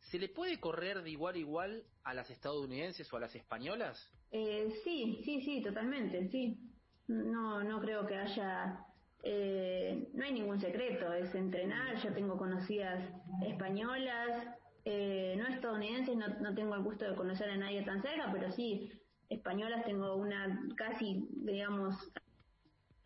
¿Se 0.00 0.18
le 0.18 0.28
puede 0.28 0.60
correr 0.60 1.02
de 1.02 1.08
igual 1.08 1.36
a 1.36 1.38
igual 1.38 1.86
a 2.04 2.12
las 2.12 2.28
estadounidenses 2.28 3.10
o 3.10 3.16
a 3.16 3.20
las 3.20 3.34
españolas? 3.34 4.12
Eh, 4.30 4.70
sí, 4.84 5.20
sí, 5.24 5.40
sí, 5.40 5.62
totalmente, 5.62 6.28
sí. 6.28 6.58
No, 7.06 7.62
no 7.64 7.80
creo 7.80 8.06
que 8.06 8.16
haya, 8.16 8.84
eh, 9.22 10.08
no 10.12 10.24
hay 10.24 10.32
ningún 10.32 10.60
secreto, 10.60 11.12
es 11.12 11.34
entrenar. 11.34 11.96
Yo 12.02 12.12
tengo 12.12 12.36
conocidas 12.36 13.02
españolas, 13.46 14.46
eh, 14.84 15.34
no 15.38 15.46
estadounidenses, 15.48 16.16
no, 16.16 16.28
no 16.40 16.54
tengo 16.54 16.74
el 16.74 16.82
gusto 16.82 17.08
de 17.08 17.16
conocer 17.16 17.50
a 17.50 17.56
nadie 17.56 17.82
tan 17.82 18.02
cerca, 18.02 18.30
pero 18.32 18.50
sí 18.52 18.90
españolas 19.30 19.84
tengo 19.84 20.16
una 20.16 20.60
casi, 20.76 21.26
digamos, 21.30 21.94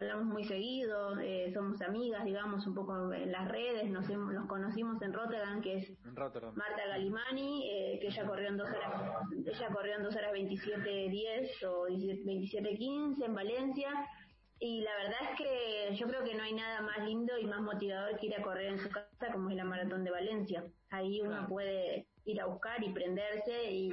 hablamos 0.03 0.27
muy 0.27 0.45
seguido, 0.45 1.19
eh, 1.21 1.51
somos 1.55 1.81
amigas, 1.81 2.25
digamos, 2.25 2.67
un 2.67 2.75
poco 2.75 3.13
en 3.13 3.31
las 3.31 3.49
redes, 3.49 3.89
nos, 3.91 4.09
nos 4.09 4.47
conocimos 4.47 5.01
en 5.03 5.13
Rotterdam, 5.13 5.61
que 5.63 5.79
es 5.79 5.93
Marta 6.57 6.87
Galimani, 6.89 7.71
eh, 7.71 7.99
que 8.01 8.09
ella 8.09 8.27
corrió 8.27 8.49
en 8.49 8.57
dos 8.57 8.69
horas, 8.69 8.93
ella 9.47 9.69
corrió 9.73 9.95
en 9.97 10.03
dos 10.03 10.17
horas 10.17 10.33
27.10 10.33 11.65
o 11.69 11.87
27.15 11.89 13.25
en 13.25 13.35
Valencia, 13.35 13.91
Y 14.59 14.81
la 14.83 14.95
verdad 14.97 15.21
es 15.31 15.39
que 15.39 15.95
yo 15.97 16.07
creo 16.07 16.23
que 16.25 16.35
no 16.35 16.43
hay 16.43 16.53
nada 16.53 16.83
más 16.83 17.05
lindo 17.05 17.37
y 17.39 17.47
más 17.47 17.61
motivador 17.61 18.17
que 18.19 18.27
ir 18.27 18.35
a 18.37 18.43
correr 18.43 18.73
en 18.73 18.79
su 18.79 18.91
casa 18.91 19.33
como 19.33 19.51
es 19.51 19.57
la 19.57 19.65
maratón 19.65 20.05
de 20.05 20.11
Valencia. 20.11 20.65
Ahí 20.91 21.21
uno 21.21 21.47
puede 21.49 22.07
ir 22.25 22.41
a 22.41 22.47
buscar 22.47 22.83
y 22.83 22.93
prenderse 22.93 23.73
y, 23.73 23.93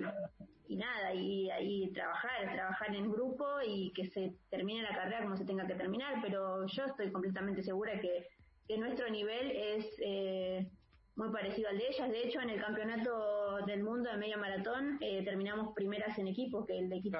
y 0.69 0.75
nada, 0.75 1.15
y, 1.15 1.49
y 1.61 1.91
trabajar, 1.93 2.53
trabajar 2.53 2.95
en 2.95 3.11
grupo 3.11 3.43
y 3.65 3.91
que 3.91 4.05
se 4.05 4.35
termine 4.51 4.83
la 4.83 4.95
carrera 4.95 5.23
como 5.23 5.35
se 5.35 5.43
tenga 5.43 5.65
que 5.65 5.73
terminar, 5.73 6.19
pero 6.21 6.67
yo 6.67 6.85
estoy 6.85 7.11
completamente 7.11 7.63
segura 7.63 7.99
que, 7.99 8.27
que 8.67 8.77
nuestro 8.77 9.09
nivel 9.09 9.49
es 9.49 9.99
eh, 9.99 10.69
muy 11.15 11.31
parecido 11.31 11.69
al 11.69 11.79
de 11.79 11.87
ellas. 11.87 12.11
De 12.11 12.21
hecho, 12.23 12.39
en 12.39 12.51
el 12.51 12.61
campeonato 12.61 13.65
del 13.65 13.83
mundo 13.83 14.11
de 14.11 14.17
media 14.17 14.37
maratón 14.37 14.99
eh, 15.01 15.23
terminamos 15.25 15.73
primeras 15.73 16.19
en 16.19 16.27
equipo, 16.27 16.63
que 16.67 16.77
el 16.77 16.89
de 16.89 16.97
equipo 16.97 17.17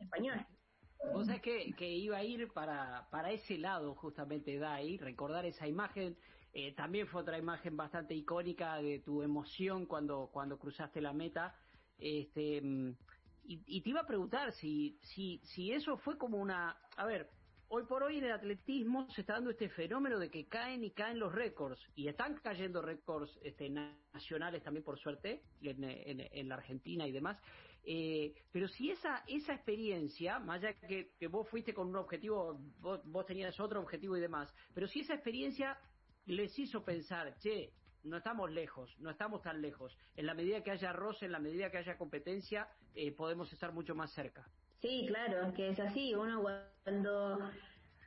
español. 0.00 0.44
Vos 1.12 1.26
sabés 1.26 1.40
que, 1.40 1.72
que 1.74 1.88
iba 1.88 2.16
a 2.16 2.24
ir 2.24 2.48
para, 2.52 3.06
para 3.12 3.30
ese 3.30 3.58
lado 3.58 3.94
justamente, 3.94 4.58
Dai, 4.58 4.98
recordar 4.98 5.46
esa 5.46 5.68
imagen. 5.68 6.16
Eh, 6.52 6.74
también 6.74 7.06
fue 7.06 7.22
otra 7.22 7.38
imagen 7.38 7.76
bastante 7.76 8.14
icónica 8.14 8.82
de 8.82 8.98
tu 8.98 9.22
emoción 9.22 9.86
cuando, 9.86 10.30
cuando 10.32 10.58
cruzaste 10.58 11.00
la 11.00 11.12
meta. 11.12 11.54
Este, 11.98 12.62
y, 13.44 13.62
y, 13.66 13.80
te 13.80 13.90
iba 13.90 14.00
a 14.00 14.06
preguntar 14.06 14.52
si, 14.52 14.98
si, 15.02 15.40
si 15.44 15.72
eso 15.72 15.96
fue 15.98 16.16
como 16.16 16.38
una... 16.38 16.76
A 16.96 17.06
ver, 17.06 17.28
hoy 17.68 17.84
por 17.84 18.02
hoy 18.02 18.18
en 18.18 18.24
el 18.24 18.32
atletismo 18.32 19.10
se 19.10 19.22
está 19.22 19.34
dando 19.34 19.50
este 19.50 19.68
fenómeno 19.68 20.18
de 20.18 20.30
que 20.30 20.46
caen 20.46 20.84
y 20.84 20.90
caen 20.90 21.18
los 21.18 21.32
récords 21.32 21.80
y 21.94 22.08
están 22.08 22.36
cayendo 22.42 22.82
récords 22.82 23.38
este, 23.42 23.68
nacionales 23.68 24.62
también 24.62 24.84
por 24.84 24.98
suerte 24.98 25.42
en, 25.62 25.84
en, 25.84 26.28
en 26.30 26.48
la 26.48 26.54
Argentina 26.54 27.06
y 27.06 27.12
demás 27.12 27.38
eh, 27.90 28.34
pero 28.52 28.68
si 28.68 28.90
esa 28.90 29.24
esa 29.26 29.54
experiencia, 29.54 30.38
más 30.38 30.62
allá 30.62 30.74
que, 30.74 31.12
que 31.18 31.26
vos 31.26 31.48
fuiste 31.48 31.72
con 31.72 31.88
un 31.88 31.96
objetivo, 31.96 32.60
vos, 32.80 33.00
vos 33.04 33.24
tenías 33.24 33.58
otro 33.60 33.80
objetivo 33.80 34.14
y 34.14 34.20
demás, 34.20 34.52
pero 34.74 34.86
si 34.86 35.00
esa 35.00 35.14
experiencia 35.14 35.78
les 36.26 36.58
hizo 36.58 36.84
pensar, 36.84 37.38
che, 37.38 37.72
no 38.08 38.16
estamos 38.16 38.50
lejos, 38.50 38.96
no 38.98 39.10
estamos 39.10 39.42
tan 39.42 39.60
lejos. 39.60 39.96
En 40.16 40.26
la 40.26 40.34
medida 40.34 40.62
que 40.62 40.70
haya 40.70 40.92
roce, 40.92 41.26
en 41.26 41.32
la 41.32 41.38
medida 41.38 41.70
que 41.70 41.78
haya 41.78 41.96
competencia, 41.96 42.68
eh, 42.94 43.12
podemos 43.12 43.52
estar 43.52 43.72
mucho 43.72 43.94
más 43.94 44.12
cerca. 44.12 44.48
Sí, 44.80 45.06
claro, 45.08 45.52
que 45.54 45.70
es 45.70 45.80
así. 45.80 46.14
Uno 46.14 46.42
cuando 46.84 47.50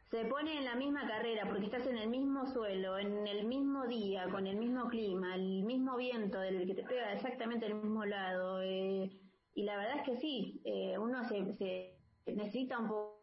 se 0.10 0.26
pone 0.26 0.58
en 0.58 0.66
la 0.66 0.76
misma 0.76 1.08
carrera, 1.08 1.48
porque 1.48 1.66
estás 1.66 1.88
en 1.88 1.98
el 1.98 2.10
mismo 2.10 2.46
suelo, 2.46 2.98
en 2.98 3.28
el 3.28 3.46
mismo 3.46 3.88
día, 3.88 4.28
con 4.30 4.48
el 4.48 4.58
mismo 4.58 4.90
clima, 4.90 5.36
el 5.36 5.64
mismo 5.64 5.98
viento 5.98 6.40
del 6.40 6.66
que 6.68 6.76
te 6.76 6.84
pega 6.84 7.14
exactamente 7.14 7.66
al 7.66 7.76
mismo 7.76 8.06
lado, 8.06 8.62
eh, 8.62 9.10
y 9.54 9.64
la 9.64 9.78
verdad 9.78 10.00
es 10.00 10.04
que 10.04 10.18
sí, 10.18 10.62
eh, 10.66 10.98
uno 10.98 11.24
se, 11.28 11.54
se 11.54 11.96
necesita 12.26 12.80
un 12.80 12.88
poco 12.88 13.21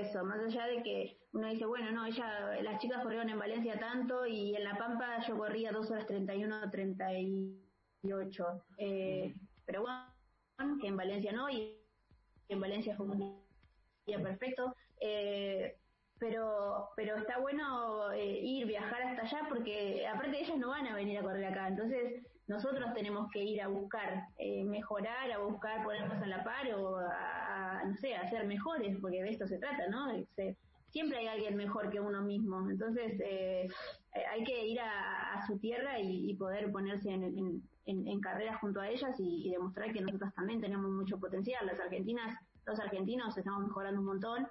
eso, 0.00 0.24
más 0.24 0.40
allá 0.40 0.66
de 0.66 0.82
que 0.82 1.18
uno 1.32 1.48
dice, 1.48 1.64
bueno, 1.66 1.92
no, 1.92 2.06
ella, 2.06 2.60
las 2.62 2.80
chicas 2.80 3.02
corrieron 3.02 3.30
en 3.30 3.38
Valencia 3.38 3.78
tanto 3.78 4.26
y 4.26 4.54
en 4.56 4.64
La 4.64 4.76
Pampa 4.76 5.20
yo 5.26 5.36
corría 5.36 5.72
2 5.72 5.90
horas 5.90 6.06
31, 6.06 6.70
38. 6.70 8.64
Eh, 8.78 9.34
pero 9.64 9.82
bueno, 9.82 10.78
que 10.80 10.88
en 10.88 10.96
Valencia 10.96 11.32
no, 11.32 11.48
y 11.48 11.78
en 12.48 12.60
Valencia 12.60 12.96
fue 12.96 13.06
un 13.06 13.42
día 14.06 14.22
perfecto. 14.22 14.74
Eh, 15.00 15.79
pero 16.20 16.90
pero 16.94 17.16
está 17.16 17.38
bueno 17.38 18.12
eh, 18.12 18.40
ir, 18.42 18.66
viajar 18.66 19.02
hasta 19.02 19.22
allá, 19.22 19.48
porque 19.48 20.06
aparte 20.06 20.40
ellas 20.40 20.58
no 20.58 20.68
van 20.68 20.86
a 20.86 20.94
venir 20.94 21.18
a 21.18 21.22
correr 21.22 21.46
acá, 21.46 21.66
entonces 21.66 22.22
nosotros 22.46 22.92
tenemos 22.94 23.30
que 23.32 23.42
ir 23.42 23.62
a 23.62 23.68
buscar 23.68 24.26
eh, 24.38 24.64
mejorar, 24.64 25.32
a 25.32 25.38
buscar 25.38 25.82
ponernos 25.82 26.22
a 26.22 26.26
la 26.26 26.44
par 26.44 26.72
o 26.74 26.98
a, 26.98 27.82
no 27.86 27.96
sé, 27.96 28.14
a 28.14 28.28
ser 28.28 28.46
mejores, 28.46 28.98
porque 29.00 29.22
de 29.22 29.30
esto 29.30 29.46
se 29.46 29.58
trata, 29.58 29.88
¿no? 29.88 30.08
siempre 30.90 31.18
hay 31.18 31.28
alguien 31.28 31.56
mejor 31.56 31.88
que 31.88 32.00
uno 32.00 32.20
mismo, 32.20 32.68
entonces 32.68 33.20
eh, 33.24 33.68
hay 34.32 34.42
que 34.42 34.66
ir 34.66 34.80
a, 34.80 35.46
su 35.46 35.56
tierra 35.58 35.98
y, 36.00 36.34
poder 36.34 36.70
ponerse 36.70 37.10
en, 37.10 37.22
en, 37.22 37.62
en, 37.86 38.20
carreras 38.20 38.58
junto 38.60 38.80
a 38.80 38.88
ellas 38.88 39.18
y, 39.18 39.46
y, 39.46 39.50
demostrar 39.50 39.92
que 39.92 40.00
nosotros 40.00 40.34
también 40.34 40.60
tenemos 40.60 40.90
mucho 40.90 41.18
potencial. 41.18 41.64
Las 41.66 41.80
argentinas, 41.80 42.36
los 42.66 42.78
argentinos 42.78 43.38
estamos 43.38 43.62
mejorando 43.66 44.00
un 44.00 44.06
montón 44.06 44.46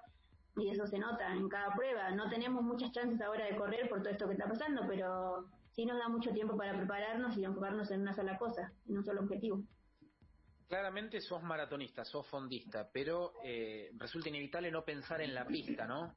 y 0.59 0.69
eso 0.69 0.85
se 0.87 0.99
nota 0.99 1.33
en 1.33 1.47
cada 1.49 1.73
prueba. 1.75 2.11
No 2.11 2.29
tenemos 2.29 2.63
muchas 2.63 2.91
chances 2.91 3.21
ahora 3.21 3.45
de 3.45 3.55
correr 3.55 3.89
por 3.89 3.99
todo 3.99 4.09
esto 4.09 4.27
que 4.27 4.33
está 4.33 4.47
pasando, 4.47 4.83
pero 4.87 5.45
sí 5.71 5.85
nos 5.85 5.97
da 5.97 6.07
mucho 6.07 6.31
tiempo 6.31 6.57
para 6.57 6.75
prepararnos 6.75 7.37
y 7.37 7.43
enfocarnos 7.43 7.89
en 7.91 8.01
una 8.01 8.13
sola 8.13 8.37
cosa, 8.37 8.73
en 8.87 8.97
un 8.97 9.05
solo 9.05 9.21
objetivo. 9.21 9.63
Claramente 10.67 11.19
sos 11.21 11.41
maratonista, 11.41 12.05
sos 12.05 12.27
fondista, 12.27 12.89
pero 12.91 13.33
eh, 13.43 13.89
resulta 13.97 14.29
inevitable 14.29 14.69
no 14.69 14.85
pensar 14.85 15.21
en 15.21 15.33
la 15.33 15.45
pista, 15.45 15.87
¿no? 15.87 16.13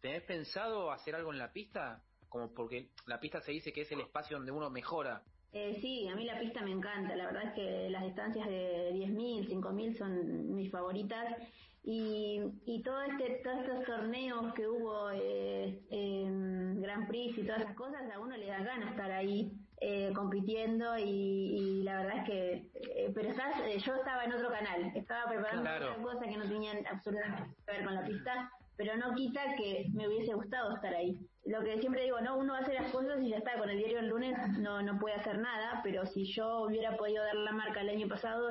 ¿Tenés 0.00 0.22
pensado 0.22 0.92
hacer 0.92 1.14
algo 1.14 1.32
en 1.32 1.38
la 1.38 1.52
pista? 1.52 2.02
Como 2.28 2.52
porque 2.54 2.90
la 3.06 3.18
pista 3.18 3.40
se 3.40 3.52
dice 3.52 3.72
que 3.72 3.82
es 3.82 3.92
el 3.92 4.00
espacio 4.00 4.36
donde 4.36 4.52
uno 4.52 4.70
mejora. 4.70 5.22
Eh, 5.52 5.78
sí, 5.80 6.08
a 6.08 6.14
mí 6.14 6.24
la 6.24 6.38
pista 6.38 6.62
me 6.62 6.70
encanta. 6.70 7.14
La 7.14 7.26
verdad 7.26 7.44
es 7.44 7.52
que 7.54 7.90
las 7.90 8.04
distancias 8.04 8.46
de 8.46 8.92
10.000, 8.94 9.48
5.000 9.48 9.98
son 9.98 10.54
mis 10.54 10.70
favoritas 10.70 11.36
y, 11.84 12.40
y 12.64 12.82
todo 12.82 13.02
este, 13.02 13.40
todos 13.42 13.58
estos 13.58 13.84
torneos 13.84 14.54
que 14.54 14.68
hubo 14.68 15.10
eh, 15.10 15.80
en 15.90 16.80
Grand 16.80 17.08
Prix 17.08 17.38
y 17.38 17.42
todas 17.44 17.62
esas 17.62 17.74
cosas, 17.74 18.02
a 18.12 18.20
uno 18.20 18.36
le 18.36 18.46
da 18.46 18.58
ganas 18.62 18.90
estar 18.90 19.10
ahí 19.10 19.52
eh, 19.80 20.12
compitiendo 20.14 20.96
y, 20.96 21.82
la 21.82 21.96
verdad 21.96 22.18
es 22.18 22.24
que, 22.24 22.52
eh, 22.74 23.10
pero 23.12 23.30
estás, 23.30 23.56
eh, 23.64 23.78
yo 23.80 23.96
estaba 23.96 24.24
en 24.24 24.32
otro 24.32 24.48
canal, 24.48 24.92
estaba 24.94 25.28
preparando 25.28 25.68
otras 25.68 25.98
cosas 25.98 26.28
que 26.28 26.36
no 26.36 26.44
tenían 26.44 26.86
absolutamente 26.86 27.52
que 27.66 27.72
ver 27.72 27.84
con 27.84 27.94
la 27.96 28.04
pista, 28.04 28.52
pero 28.76 28.96
no 28.96 29.12
quita 29.16 29.56
que 29.56 29.86
me 29.92 30.06
hubiese 30.06 30.34
gustado 30.34 30.76
estar 30.76 30.94
ahí. 30.94 31.18
Lo 31.46 31.64
que 31.64 31.80
siempre 31.80 32.04
digo, 32.04 32.20
no, 32.20 32.36
uno 32.38 32.54
hace 32.54 32.74
las 32.74 32.92
cosas 32.92 33.20
y 33.20 33.30
ya 33.30 33.38
está, 33.38 33.58
con 33.58 33.68
el 33.68 33.78
diario 33.78 33.98
el 33.98 34.06
lunes 34.06 34.38
no, 34.60 34.82
no 34.82 35.00
puede 35.00 35.16
hacer 35.16 35.38
nada, 35.38 35.80
pero 35.82 36.06
si 36.06 36.32
yo 36.32 36.62
hubiera 36.62 36.96
podido 36.96 37.24
dar 37.24 37.34
la 37.34 37.50
marca 37.50 37.80
el 37.80 37.88
año 37.88 38.06
pasado, 38.06 38.50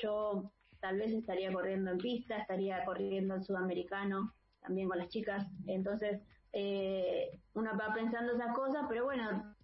yo 0.00 0.52
tal 0.80 0.98
vez 0.98 1.12
estaría 1.12 1.52
corriendo 1.52 1.90
en 1.90 1.98
pista, 1.98 2.38
estaría 2.38 2.84
corriendo 2.84 3.34
en 3.34 3.42
sudamericano, 3.42 4.32
también 4.60 4.88
con 4.88 4.98
las 4.98 5.08
chicas. 5.08 5.46
Entonces, 5.66 6.20
eh, 6.52 7.40
uno 7.54 7.72
va 7.78 7.94
pensando 7.94 8.32
esas 8.32 8.54
cosas, 8.54 8.86
pero 8.88 9.04
bueno, 9.04 9.54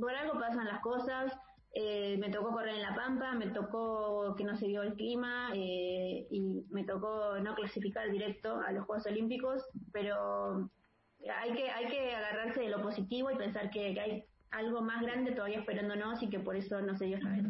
por 0.00 0.14
algo 0.14 0.38
pasan 0.38 0.66
las 0.66 0.80
cosas. 0.80 1.32
Eh, 1.74 2.18
me 2.18 2.28
tocó 2.28 2.50
correr 2.50 2.74
en 2.74 2.82
La 2.82 2.94
Pampa, 2.94 3.32
me 3.32 3.46
tocó 3.46 4.34
que 4.36 4.44
no 4.44 4.56
se 4.56 4.66
dio 4.66 4.82
el 4.82 4.94
clima 4.94 5.50
eh, 5.54 6.26
y 6.30 6.66
me 6.70 6.84
tocó 6.84 7.38
no 7.40 7.54
clasificar 7.54 8.10
directo 8.10 8.60
a 8.60 8.72
los 8.72 8.84
Juegos 8.84 9.06
Olímpicos, 9.06 9.66
pero 9.90 10.70
hay 11.40 11.52
que 11.54 11.70
hay 11.70 11.86
que 11.86 12.14
agarrarse 12.14 12.60
de 12.60 12.68
lo 12.68 12.82
positivo 12.82 13.30
y 13.30 13.36
pensar 13.36 13.70
que, 13.70 13.94
que 13.94 14.00
hay 14.00 14.24
algo 14.50 14.82
más 14.82 15.00
grande 15.02 15.32
todavía 15.32 15.60
esperándonos 15.60 16.22
y 16.22 16.28
que 16.28 16.40
por 16.40 16.56
eso 16.56 16.82
no 16.82 16.94
se 16.94 17.06
dio 17.06 17.16
esta 17.16 17.30
vez. 17.30 17.44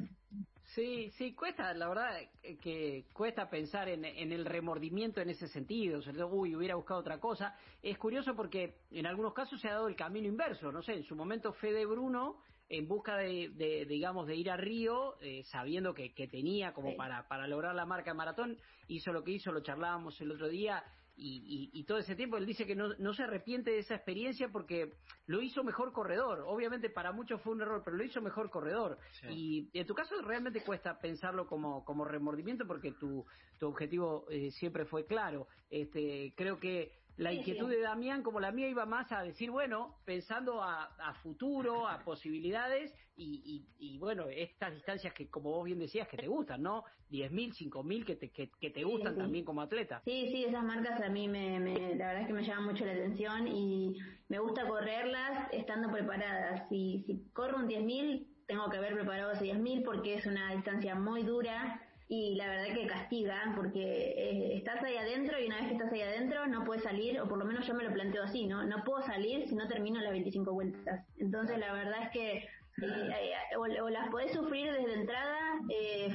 Sí, 0.74 1.10
sí, 1.18 1.34
cuesta, 1.34 1.74
la 1.74 1.86
verdad 1.86 2.18
que 2.62 3.04
cuesta 3.12 3.50
pensar 3.50 3.90
en, 3.90 4.06
en 4.06 4.32
el 4.32 4.46
remordimiento 4.46 5.20
en 5.20 5.28
ese 5.28 5.46
sentido, 5.46 6.00
o 6.00 6.26
uy, 6.28 6.56
hubiera 6.56 6.76
buscado 6.76 7.00
otra 7.00 7.20
cosa. 7.20 7.54
Es 7.82 7.98
curioso 7.98 8.34
porque 8.34 8.78
en 8.90 9.06
algunos 9.06 9.34
casos 9.34 9.60
se 9.60 9.68
ha 9.68 9.74
dado 9.74 9.88
el 9.88 9.96
camino 9.96 10.28
inverso, 10.28 10.72
no 10.72 10.80
sé, 10.80 10.94
en 10.94 11.04
su 11.04 11.14
momento 11.14 11.52
Fede 11.52 11.84
Bruno, 11.84 12.38
en 12.70 12.88
busca 12.88 13.18
de, 13.18 13.50
de 13.50 13.84
digamos, 13.84 14.26
de 14.26 14.34
ir 14.34 14.50
a 14.50 14.56
Río, 14.56 15.20
eh, 15.20 15.42
sabiendo 15.44 15.92
que, 15.92 16.14
que 16.14 16.26
tenía 16.26 16.72
como 16.72 16.96
para, 16.96 17.28
para 17.28 17.46
lograr 17.46 17.74
la 17.74 17.84
marca 17.84 18.14
maratón, 18.14 18.58
hizo 18.88 19.12
lo 19.12 19.22
que 19.22 19.32
hizo, 19.32 19.52
lo 19.52 19.60
charlábamos 19.60 20.18
el 20.22 20.30
otro 20.30 20.48
día, 20.48 20.82
y, 21.22 21.70
y, 21.72 21.84
todo 21.84 21.98
ese 21.98 22.16
tiempo 22.16 22.36
él 22.36 22.46
dice 22.46 22.66
que 22.66 22.74
no, 22.74 22.94
no 22.98 23.14
se 23.14 23.22
arrepiente 23.22 23.70
de 23.70 23.78
esa 23.78 23.94
experiencia 23.94 24.48
porque 24.48 24.92
lo 25.26 25.40
hizo 25.40 25.62
mejor 25.62 25.92
corredor. 25.92 26.44
Obviamente 26.46 26.90
para 26.90 27.12
muchos 27.12 27.40
fue 27.42 27.52
un 27.52 27.62
error, 27.62 27.82
pero 27.84 27.96
lo 27.96 28.04
hizo 28.04 28.20
mejor 28.20 28.50
corredor. 28.50 28.98
Y 29.30 29.70
en 29.72 29.86
tu 29.86 29.94
caso 29.94 30.20
realmente 30.22 30.62
cuesta 30.64 30.98
pensarlo 30.98 31.46
como, 31.46 31.84
como 31.84 32.04
remordimiento 32.04 32.66
porque 32.66 32.92
tu, 32.92 33.24
tu 33.58 33.68
objetivo 33.68 34.26
eh, 34.30 34.50
siempre 34.50 34.84
fue 34.84 35.06
claro. 35.06 35.46
Este, 35.70 36.34
creo 36.36 36.58
que 36.58 37.01
la 37.16 37.33
inquietud 37.33 37.69
de 37.69 37.81
Damián, 37.81 38.23
como 38.23 38.40
la 38.40 38.52
mía, 38.52 38.69
iba 38.69 38.87
más 38.87 39.12
a 39.12 39.23
decir, 39.23 39.50
bueno, 39.50 39.97
pensando 40.04 40.62
a, 40.62 40.85
a 40.99 41.14
futuro, 41.14 41.87
a 41.87 41.99
posibilidades 42.04 42.95
y, 43.16 43.66
y, 43.78 43.95
y, 43.95 43.99
bueno, 43.99 44.26
estas 44.28 44.73
distancias 44.73 45.12
que, 45.12 45.28
como 45.28 45.50
vos 45.50 45.64
bien 45.64 45.78
decías, 45.78 46.09
que 46.09 46.16
te 46.16 46.26
gustan, 46.26 46.62
¿no? 46.62 46.85
10.000, 47.11 47.52
5.000 47.71 48.04
que 48.07 48.16
te, 48.16 48.31
que, 48.31 48.50
que 48.59 48.71
te 48.71 48.85
gustan 48.85 49.16
también 49.16 49.45
como 49.45 49.61
atleta. 49.61 50.00
Sí, 50.04 50.28
sí, 50.33 50.45
esas 50.45 50.64
marcas 50.64 51.00
a 51.02 51.11
mí 51.11 51.28
me, 51.28 51.61
me, 51.61 51.95
la 51.95 52.07
verdad 52.07 52.23
es 52.23 52.26
que 52.26 52.33
me 52.33 52.42
llaman 52.42 52.64
mucho 52.64 52.87
la 52.87 52.92
atención 52.92 53.47
y 53.49 53.99
me 54.28 54.38
gusta 54.38 54.66
correrlas 54.66 55.49
estando 55.52 55.92
preparadas. 55.92 56.66
Si, 56.71 57.04
si 57.07 57.28
corro 57.35 57.59
un 57.59 57.69
10.000, 57.69 58.26
tengo 58.47 58.71
que 58.71 58.78
haber 58.78 58.95
preparado 58.95 59.33
ese 59.33 59.45
10.000 59.45 59.85
porque 59.85 60.14
es 60.14 60.26
una 60.26 60.54
distancia 60.54 60.95
muy 60.95 61.23
dura 61.23 61.81
y 62.09 62.35
la 62.35 62.49
verdad 62.49 62.75
que 62.75 62.87
castiga 62.87 63.52
porque 63.56 63.80
eh, 63.80 64.56
estás 64.56 64.82
ahí 64.82 64.97
adentro 64.97 65.40
y 65.40 65.47
una 65.47 65.56
vez 65.56 65.68
que 65.68 65.75
estás 65.75 65.92
ahí 65.92 66.02
adentro 66.02 66.47
no 66.47 66.64
puedes 66.64 66.82
salir, 66.82 67.21
o 67.21 67.28
por 67.28 67.38
lo 67.38 67.44
menos 67.44 67.66
yo 67.66 67.75
me 67.75 67.85
lo 67.85 67.92
planteo 67.92 68.23
así, 68.23 68.47
¿no? 68.47 68.64
No 68.64 68.85
puedo 68.85 69.02
salir 69.02 69.49
si 69.49 69.54
no 69.54 69.68
termino 69.68 70.00
las 70.00 70.12
25 70.12 70.52
vueltas. 70.52 71.06
Entonces 71.18 71.59
la 71.59 71.73
verdad 71.73 72.02
es 72.04 72.11
que 72.11 72.32
eh, 72.38 72.47
eh, 72.82 73.56
o, 73.56 73.88
las 73.88 74.09
podés 74.11 74.32
sufrir 74.32 74.73
desde 74.73 74.94
entrada 74.94 75.38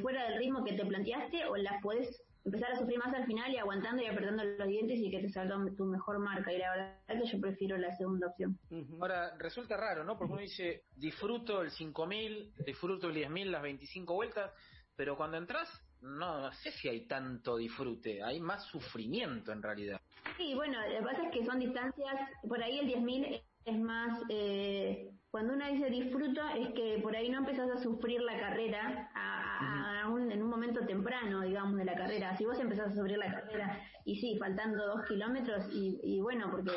fuera 0.01 0.29
del 0.29 0.39
ritmo 0.39 0.63
que 0.63 0.73
te 0.73 0.85
planteaste 0.85 1.45
o 1.45 1.55
las 1.55 1.81
podés 1.81 2.21
empezar 2.47 2.71
a 2.71 2.79
sufrir 2.79 2.97
más 2.97 3.13
al 3.13 3.25
final 3.25 3.51
y 3.51 3.57
aguantando 3.57 4.01
y 4.01 4.05
apretando 4.05 4.43
los 4.43 4.67
dientes 4.67 4.97
y 4.99 5.11
que 5.11 5.19
te 5.19 5.29
salga 5.29 5.57
tu 5.75 5.83
mejor 5.83 6.17
marca. 6.19 6.51
Y 6.51 6.57
la 6.57 6.71
verdad 6.71 6.95
es 7.09 7.21
que 7.21 7.27
yo 7.35 7.41
prefiero 7.41 7.77
la 7.77 7.93
segunda 7.97 8.27
opción. 8.27 8.57
Ahora, 9.01 9.35
resulta 9.37 9.75
raro, 9.75 10.05
¿no? 10.05 10.17
Porque 10.17 10.33
uno 10.33 10.41
dice, 10.41 10.83
disfruto 10.95 11.61
el 11.61 11.71
5000, 11.71 12.53
disfruto 12.65 13.09
el 13.09 13.15
10000, 13.15 13.51
las 13.51 13.61
25 13.61 14.13
vueltas, 14.13 14.51
pero 14.97 15.15
cuando 15.15 15.37
entras, 15.37 15.69
no, 16.01 16.41
no 16.41 16.51
sé 16.51 16.71
si 16.71 16.89
hay 16.89 17.07
tanto 17.07 17.55
disfrute, 17.55 18.21
hay 18.23 18.41
más 18.41 18.65
sufrimiento 18.65 19.51
en 19.53 19.61
realidad. 19.61 20.01
Sí, 20.35 20.53
bueno, 20.55 20.79
lo 20.89 20.99
que 20.99 21.05
pasa 21.05 21.23
es 21.23 21.31
que 21.31 21.45
son 21.45 21.59
distancias, 21.59 22.15
por 22.47 22.61
ahí 22.61 22.79
el 22.79 22.87
10.000 22.87 23.41
es 23.65 23.79
más, 23.79 24.21
eh, 24.29 25.11
cuando 25.29 25.53
uno 25.53 25.67
dice 25.69 25.89
disfruto, 25.89 26.41
es 26.49 26.69
que 26.73 26.99
por 27.03 27.15
ahí 27.15 27.29
no 27.29 27.39
empezás 27.39 27.69
a 27.69 27.77
sufrir 27.77 28.21
la 28.21 28.39
carrera 28.39 29.11
a, 29.13 30.09
un, 30.09 30.31
en 30.31 30.41
un 30.41 30.49
momento 30.49 30.85
temprano, 30.85 31.41
digamos, 31.41 31.77
de 31.77 31.85
la 31.85 31.95
carrera. 31.95 32.35
Si 32.37 32.45
vos 32.45 32.57
empezás 32.59 32.91
a 32.91 32.95
sufrir 32.95 33.17
la 33.17 33.31
carrera, 33.31 33.81
y 34.05 34.15
sí, 34.19 34.37
faltando 34.39 34.85
dos 34.87 35.05
kilómetros, 35.05 35.65
y, 35.73 36.19
bueno, 36.21 36.49
porque 36.49 36.71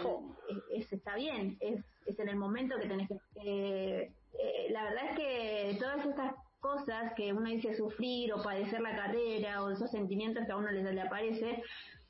es, 0.75 0.93
está 0.93 1.15
bien, 1.15 1.57
es, 1.61 1.85
es 2.07 2.19
en 2.19 2.29
el 2.29 2.37
momento 2.37 2.77
que 2.79 2.89
tenés 2.89 3.09
que... 3.09 3.17
Eh, 3.45 4.13
eh, 4.39 4.69
la 4.71 4.85
verdad 4.85 5.11
es 5.11 5.17
que 5.17 5.77
todas 5.79 6.05
estas 6.05 6.35
cosas 6.61 7.13
que 7.17 7.33
uno 7.33 7.49
dice 7.49 7.75
sufrir 7.75 8.33
o 8.33 8.43
padecer 8.43 8.81
la 8.81 8.95
carrera 8.95 9.63
o 9.63 9.71
esos 9.71 9.91
sentimientos 9.91 10.45
que 10.47 10.53
a 10.53 10.57
uno 10.57 10.71
le, 10.71 10.93
le 10.93 11.01
aparece, 11.01 11.63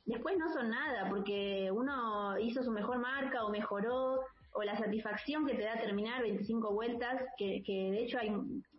después 0.04 0.36
no 0.38 0.52
son 0.52 0.70
nada, 0.70 1.08
porque 1.08 1.70
uno 1.72 2.38
hizo 2.38 2.62
su 2.62 2.70
mejor 2.70 2.98
marca 2.98 3.44
o 3.44 3.50
mejoró 3.50 4.20
o 4.52 4.62
la 4.62 4.76
satisfacción 4.76 5.46
que 5.46 5.54
te 5.54 5.64
da 5.64 5.80
terminar 5.80 6.22
25 6.22 6.72
vueltas, 6.72 7.22
que, 7.38 7.62
que 7.62 7.90
de 7.90 8.02
hecho 8.02 8.18
hay 8.18 8.30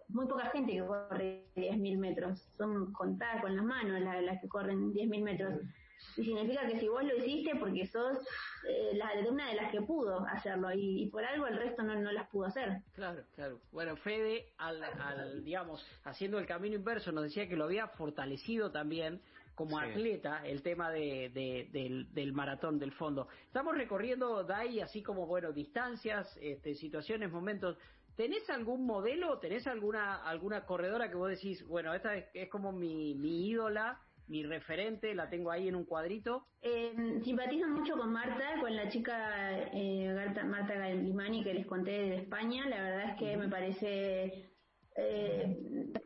muy 0.10 0.28
poca 0.28 0.48
gente 0.48 0.74
que 0.74 0.86
corre 0.86 1.46
10.000 1.56 1.98
metros, 1.98 2.48
son 2.58 2.92
contadas 2.94 3.42
con 3.42 3.56
las 3.56 3.66
manos 3.66 4.00
las, 4.02 4.42
que 4.42 4.48
corren 4.48 4.94
10.000 4.94 5.24
metros. 5.24 5.60
Y 6.18 6.26
significa 6.26 6.68
que 6.68 6.80
si 6.80 6.88
vos 6.88 7.04
lo 7.04 7.16
hiciste 7.18 7.56
porque 7.56 7.88
sos 7.88 8.18
eh, 8.68 8.92
la, 8.94 9.12
una 9.30 9.50
de 9.50 9.56
las 9.56 9.72
que 9.72 9.82
pudo 9.82 10.26
hacerlo 10.28 10.70
y, 10.74 11.08
por 11.08 11.24
algo 11.24 11.48
el 11.48 11.58
resto 11.58 11.84
no, 11.84 11.96
no 11.96 12.12
las 12.12 12.28
pudo 12.30 12.46
hacer. 12.46 12.82
Claro, 12.94 13.24
claro. 13.36 13.60
Bueno, 13.72 13.96
Fede, 13.98 14.54
al, 14.58 14.84
al, 14.84 15.44
digamos, 15.44 15.86
haciendo 16.04 16.40
el 16.40 16.46
camino 16.46 16.76
inverso, 16.76 17.12
nos 17.12 17.24
decía 17.24 17.48
que 17.48 17.56
lo 17.56 17.66
había 17.66 17.88
fortalecido 17.88 18.72
también 18.72 19.22
como 19.56 19.78
atleta 19.78 20.42
el 20.46 20.62
tema 20.62 20.90
de, 20.90 21.30
del, 22.12 22.34
maratón 22.34 22.80
del 22.80 22.92
fondo. 22.94 23.28
Estamos 23.46 23.76
recorriendo 23.76 24.44
DAI 24.44 24.82
así 24.82 25.04
como, 25.04 25.28
bueno, 25.28 25.52
distancias, 25.52 26.36
este, 26.42 26.74
situaciones, 26.76 27.32
momentos. 27.32 27.78
¿Tenés 28.16 28.50
algún 28.50 28.86
modelo, 28.86 29.40
tenés 29.40 29.68
alguna 29.68 30.16
alguna 30.28 30.66
corredora 30.66 31.10
que 31.10 31.16
vos 31.16 31.30
decís, 31.30 31.66
bueno, 31.68 31.94
esta 31.94 32.16
es, 32.16 32.50
como 32.50 32.72
mi, 32.72 33.16
mi 33.16 33.48
ídola, 33.50 34.00
mi 34.32 34.44
referente, 34.44 35.14
la 35.14 35.30
tengo 35.30 35.52
ahí 35.52 35.68
en 35.68 35.76
un 35.76 35.84
cuadrito? 35.84 36.48
Eh, 36.62 37.20
simpatizo 37.22 37.68
mucho 37.68 37.98
con 37.98 38.14
Marta, 38.14 38.56
con 38.62 38.74
la 38.74 38.88
chica 38.88 39.70
eh, 39.74 40.16
Marta 40.46 40.74
Galimani 40.74 41.44
que 41.44 41.54
les 41.54 41.68
conté 41.68 41.92
de 41.92 42.16
España. 42.16 42.66
La 42.70 42.82
verdad 42.82 43.10
es 43.10 43.16
que 43.18 43.36
me 43.36 43.50
parece 43.50 44.50
eh, 44.96 45.58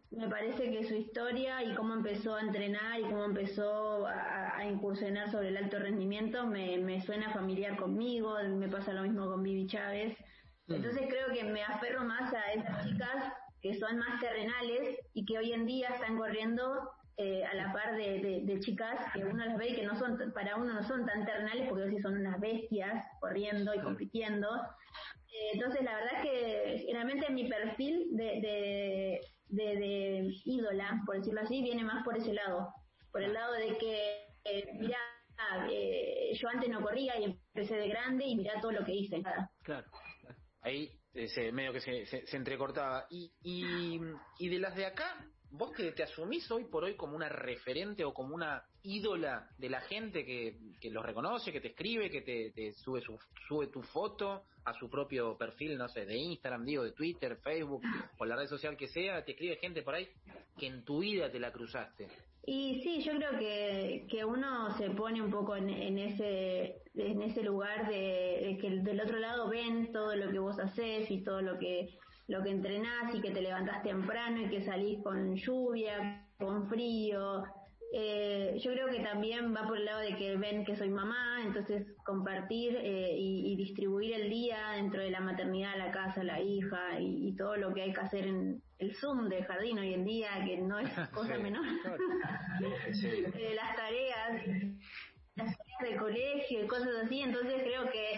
me 0.10 0.27
parece 0.27 0.72
que 0.72 0.86
su 0.86 0.96
historia 0.96 1.63
y 1.63 1.75
cómo 1.75 1.94
empezó 1.94 2.36
a 2.36 2.41
entrenar 2.41 3.00
y 3.00 3.03
cómo 3.03 3.25
empezó 3.25 4.08
a, 4.08 4.63
incursionar 4.65 5.29
sobre 5.29 5.50
el 5.50 5.58
alto 5.58 5.77
rendimiento 5.77 6.48
me, 6.48 7.00
suena 7.01 7.32
familiar 7.32 7.77
conmigo, 7.77 8.36
me 8.58 8.67
pasa 8.67 8.94
lo 8.94 9.03
mismo 9.03 9.27
con 9.27 9.44
Vivi 9.44 9.67
Chávez. 9.67 10.17
Entonces 10.67 11.03
creo 11.08 11.32
que 11.32 11.44
me 11.44 11.62
aferro 11.62 12.03
más 12.03 12.34
a 12.34 12.53
esas 12.53 12.88
chicas 12.88 13.34
que 13.62 13.75
son 13.75 14.00
más 14.00 14.20
terrenales 14.20 14.98
y 15.13 15.25
que 15.25 15.38
hoy 15.38 15.53
en 15.53 15.67
día 15.67 15.89
están 15.89 16.17
corriendo 16.17 16.89
eh, 17.17 17.45
a 17.45 17.53
la 17.53 17.72
par 17.72 17.95
de, 17.95 18.57
chicas 18.60 19.00
que 19.13 19.24
uno 19.24 19.45
las 19.45 19.57
ve 19.57 19.69
y 19.69 19.75
que 19.75 19.86
no 19.86 19.95
son 19.95 20.17
para 20.34 20.57
uno 20.57 20.74
no 20.74 20.84
son 20.84 21.05
tan 21.05 21.25
terrenales 21.25 21.69
porque 21.69 21.89
sí 21.89 22.00
son 22.01 22.17
unas 22.17 22.39
bestias 22.39 23.05
corriendo 23.19 23.74
y 23.74 23.79
compitiendo 23.79 24.50
eh, 25.36 25.50
entonces, 25.53 25.84
la 25.84 25.95
verdad 25.95 26.13
es 26.15 26.22
que 26.22 26.77
generalmente 26.86 27.29
mi 27.29 27.50
perfil 27.50 28.07
de, 28.12 29.22
de, 29.50 30.34
ídola, 30.45 31.01
por 31.05 31.17
decirlo 31.17 31.41
así, 31.41 31.62
viene 31.62 31.84
más 31.84 32.03
por 32.03 32.17
ese 32.17 32.34
lado. 32.34 32.69
Por 33.12 33.22
el 33.22 33.34
lado 33.34 33.53
de 33.53 33.77
que, 33.77 34.27
eh, 34.45 34.69
mira, 34.79 34.98
eh, 35.69 36.31
yo 36.36 36.48
antes 36.50 36.69
no 36.69 36.81
corría 36.81 37.19
y 37.19 37.25
empecé 37.25 37.75
de 37.75 37.89
grande 37.89 38.25
y 38.25 38.36
mira 38.36 38.62
todo 38.62 38.72
lo 38.72 38.86
que 38.86 38.93
hice. 38.93 39.22
Claro. 39.63 39.88
Ahí 40.62 40.89
ese 41.13 41.51
medio 41.51 41.74
que 41.74 41.81
se, 41.81 42.05
se, 42.05 42.38
entrecortaba. 42.38 43.05
Y, 43.09 43.33
y, 43.42 44.00
y 44.39 44.50
de 44.50 44.59
las 44.59 44.75
de 44.75 44.85
acá, 44.85 45.25
vos 45.51 45.72
que 45.72 45.92
te 45.92 46.03
asumís 46.03 46.50
hoy 46.51 46.66
por 46.66 46.84
hoy 46.84 46.96
como 46.96 47.16
una 47.16 47.29
referente 47.29 48.03
o 48.03 48.14
como 48.14 48.36
una 48.36 48.64
ídola 48.84 49.50
de 49.58 49.70
la 49.70 49.81
gente 49.81 50.25
que, 50.25 50.58
que 50.79 50.90
los 50.90 51.05
reconoce, 51.05 51.51
que 51.51 51.62
te 51.62 51.70
escribe, 51.70 52.10
que 52.10 52.22
te, 52.22 52.74
sube 52.74 53.01
su, 53.01 53.18
sube 53.48 53.68
tu 53.68 53.81
foto 53.81 54.44
a 54.64 54.74
su 54.74 54.90
propio 54.90 55.38
perfil, 55.38 55.77
no 55.77 55.88
sé, 55.88 56.05
de 56.05 56.18
Instagram, 56.18 56.66
digo, 56.66 56.84
de 56.84 56.92
Twitter, 56.92 57.38
Facebook 57.38 57.81
o 58.18 58.25
la 58.25 58.36
red 58.36 58.48
social 58.48 58.75
que 58.75 58.88
sea, 58.88 59.24
te 59.24 59.31
escribe 59.31 59.58
gente 59.58 59.81
por 59.81 59.96
ahí 59.96 60.08
que 60.58 60.68
en 60.68 60.84
tu 60.84 61.00
vida 61.00 61.31
te 61.31 61.40
la 61.40 61.51
cruzaste. 61.51 62.08
Y 62.48 62.81
sí, 62.84 63.01
yo 63.01 63.14
creo 63.14 63.40
que, 63.40 64.05
que 64.10 64.24
uno 64.24 64.77
se 64.77 64.92
pone 64.92 65.22
un 65.22 65.31
poco 65.31 65.55
en, 65.55 65.70
en 65.70 65.98
ese 65.98 66.81
en 66.98 67.22
ese 67.22 67.44
lugar 67.44 67.88
de, 67.90 68.58
que 68.62 68.70
del 68.70 69.01
otro 69.01 69.20
lado 69.20 69.50
ven 69.50 69.92
todo 69.92 70.16
lo 70.16 70.31
que 70.31 70.40
vos 70.40 70.58
haces 70.60 71.10
y 71.12 71.24
todo 71.24 71.42
lo 71.42 71.58
que 71.58 71.90
lo 72.27 72.42
que 72.44 72.50
entrenás 72.50 73.14
y 73.14 73.22
que 73.22 73.31
te 73.31 73.42
levantás 73.42 73.83
temprano 73.83 74.42
y 74.42 74.50
que 74.50 74.64
salís 74.64 75.01
con 75.03 75.35
lluvia, 75.35 76.25
con 76.38 76.68
frío. 76.68 77.44
Eh, 77.94 78.57
yo 78.61 78.72
creo 78.74 78.90
que 78.90 79.00
también 79.00 79.55
va 79.55 79.66
por 79.68 79.77
el 79.77 79.85
lado 79.85 80.00
de 80.00 80.16
que 80.16 80.35
ven 80.35 80.66
que 80.66 80.75
soy 80.75 80.90
mamá, 80.90 81.42
entonces 81.46 81.85
compartir 82.03 82.75
eh, 82.75 83.16
y, 83.18 83.55
distribuir 83.55 84.14
el 84.14 84.29
día 84.29 84.72
dentro 84.75 85.01
de 85.01 85.11
la 85.11 85.22
maternidad, 85.22 85.77
la 85.77 85.92
casa, 85.92 86.24
la 86.24 86.42
hija 86.42 87.00
y, 87.00 87.33
todo 87.38 87.55
lo 87.55 87.74
que 87.74 87.83
hay 87.83 87.94
que 87.94 88.01
hacer 88.01 88.27
en 88.27 88.61
el 88.79 88.96
Zoom 88.96 89.29
de 89.29 89.44
jardín 89.44 89.79
hoy 89.79 89.94
en 89.94 90.03
día, 90.03 90.29
que 90.46 90.57
no 90.57 90.79
es 90.79 90.90
cosa 91.14 91.38
menor. 91.38 91.66
Eh, 92.57 93.53
las 93.53 93.75
tareas, 93.75 94.48
las 95.35 95.57
tareas 95.57 95.92
de 95.92 95.98
colegio 95.98 96.64
y 96.64 96.68
cosas 96.68 96.96
así, 97.03 97.22
entonces 97.22 97.61
creo 97.64 97.90
que 97.92 98.18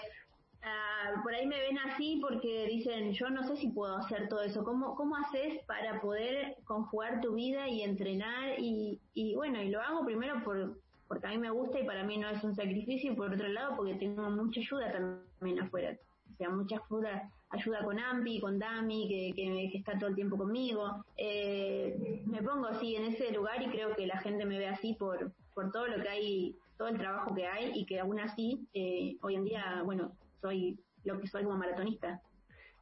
Ah, 0.67 1.21
por 1.23 1.33
ahí 1.33 1.45
me 1.45 1.59
ven 1.59 1.77
así 1.79 2.19
porque 2.21 2.67
dicen, 2.67 3.13
yo 3.13 3.29
no 3.29 3.43
sé 3.43 3.55
si 3.55 3.69
puedo 3.69 3.95
hacer 3.95 4.27
todo 4.27 4.41
eso. 4.41 4.63
¿Cómo, 4.63 4.95
cómo 4.95 5.15
haces 5.15 5.63
para 5.65 6.01
poder 6.01 6.57
conjugar 6.65 7.21
tu 7.21 7.35
vida 7.35 7.67
y 7.69 7.83
entrenar? 7.83 8.59
Y, 8.59 8.99
y 9.13 9.35
bueno, 9.35 9.61
y 9.61 9.69
lo 9.69 9.81
hago 9.81 10.05
primero 10.05 10.43
por, 10.43 10.77
porque 11.07 11.27
a 11.27 11.29
mí 11.29 11.37
me 11.37 11.49
gusta 11.49 11.79
y 11.79 11.85
para 11.85 12.03
mí 12.03 12.17
no 12.17 12.29
es 12.29 12.43
un 12.43 12.55
sacrificio, 12.55 13.11
y 13.11 13.15
por 13.15 13.33
otro 13.33 13.47
lado 13.47 13.75
porque 13.75 13.95
tengo 13.95 14.29
mucha 14.29 14.59
ayuda 14.59 14.91
también 14.91 15.59
afuera. 15.61 15.97
O 16.33 16.35
sea, 16.37 16.49
mucha 16.49 16.81
ayuda, 16.85 17.31
ayuda 17.49 17.83
con 17.83 17.99
Ampi, 17.99 18.39
con 18.39 18.59
Dami, 18.59 19.07
que, 19.07 19.33
que, 19.33 19.77
está 19.77 19.97
todo 19.97 20.09
el 20.09 20.15
tiempo 20.15 20.37
conmigo. 20.37 21.03
Eh, 21.15 22.21
me 22.25 22.43
pongo 22.43 22.67
así 22.67 22.95
en 22.95 23.05
ese 23.05 23.31
lugar 23.31 23.61
y 23.63 23.69
creo 23.69 23.95
que 23.95 24.05
la 24.05 24.19
gente 24.19 24.45
me 24.45 24.59
ve 24.59 24.67
así 24.67 24.93
por, 24.93 25.31
por 25.53 25.71
todo 25.71 25.87
lo 25.87 26.01
que 26.01 26.09
hay, 26.09 26.55
todo 26.77 26.89
el 26.89 26.97
trabajo 26.97 27.33
que 27.33 27.47
hay 27.47 27.71
y 27.73 27.85
que 27.85 27.99
aún 27.99 28.19
así, 28.19 28.67
eh, 28.73 29.15
hoy 29.21 29.35
en 29.35 29.45
día, 29.45 29.81
bueno, 29.85 30.11
soy 30.41 30.79
lo 31.03 31.19
que 31.19 31.27
soy 31.27 31.43
como 31.43 31.57
maratonista. 31.57 32.21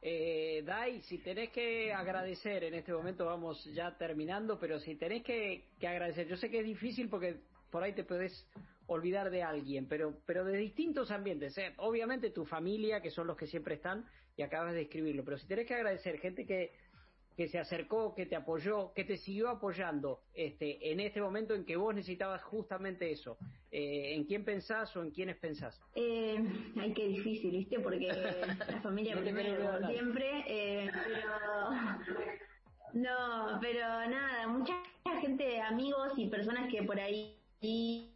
Eh, 0.02 0.62
Dai, 0.64 1.00
si 1.02 1.18
tenés 1.18 1.50
que 1.50 1.92
agradecer, 1.92 2.64
en 2.64 2.74
este 2.74 2.92
momento 2.92 3.26
vamos 3.26 3.64
ya 3.74 3.96
terminando, 3.96 4.58
pero 4.58 4.78
si 4.78 4.94
tenés 4.94 5.22
que, 5.22 5.64
agradecer, 5.80 6.28
yo 6.28 6.36
sé 6.36 6.50
que 6.50 6.60
es 6.60 6.66
difícil 6.66 7.08
porque 7.08 7.40
por 7.70 7.82
ahí 7.82 7.92
te 7.92 8.04
puedes 8.04 8.46
olvidar 8.86 9.30
de 9.30 9.42
alguien, 9.42 9.86
pero, 9.88 10.20
pero 10.26 10.44
de 10.44 10.56
distintos 10.58 11.10
ambientes, 11.10 11.58
¿eh? 11.58 11.74
obviamente 11.78 12.30
tu 12.30 12.44
familia, 12.44 13.00
que 13.00 13.10
son 13.10 13.26
los 13.26 13.36
que 13.36 13.46
siempre 13.46 13.74
están, 13.74 14.06
y 14.36 14.42
acabas 14.42 14.74
de 14.74 14.82
escribirlo, 14.82 15.24
pero 15.24 15.38
si 15.38 15.46
tenés 15.48 15.66
que 15.66 15.74
agradecer 15.74 16.18
gente 16.18 16.46
que 16.46 16.72
que 17.36 17.48
se 17.48 17.58
acercó, 17.58 18.14
que 18.14 18.24
te 18.24 18.34
apoyó, 18.34 18.92
que 18.94 19.04
te 19.04 19.18
siguió 19.18 19.50
apoyando 19.50 20.22
este, 20.32 20.90
en 20.90 21.00
este 21.00 21.20
momento 21.20 21.54
en 21.54 21.66
que 21.66 21.76
vos 21.76 21.94
necesitabas 21.94 22.42
justamente 22.42 23.10
eso? 23.10 23.36
Eh, 23.70 24.14
¿En 24.14 24.24
quién 24.24 24.44
pensás 24.44 24.96
o 24.96 25.02
en 25.02 25.10
quiénes 25.10 25.36
pensás? 25.36 25.78
Eh, 25.94 26.42
ay, 26.78 26.94
qué 26.94 27.08
difícil, 27.08 27.50
¿viste? 27.50 27.78
Porque 27.78 28.06
la 28.70 28.80
familia 28.80 29.20
primero 29.20 29.86
siempre, 29.86 30.44
eh, 30.46 30.90
pero... 31.04 32.30
No, 32.94 33.58
pero 33.60 33.80
nada, 34.08 34.46
mucha 34.46 34.72
gente, 35.20 35.60
amigos 35.60 36.14
y 36.16 36.28
personas 36.28 36.72
que 36.72 36.82
por 36.82 36.98
ahí 36.98 37.36
y 37.60 38.15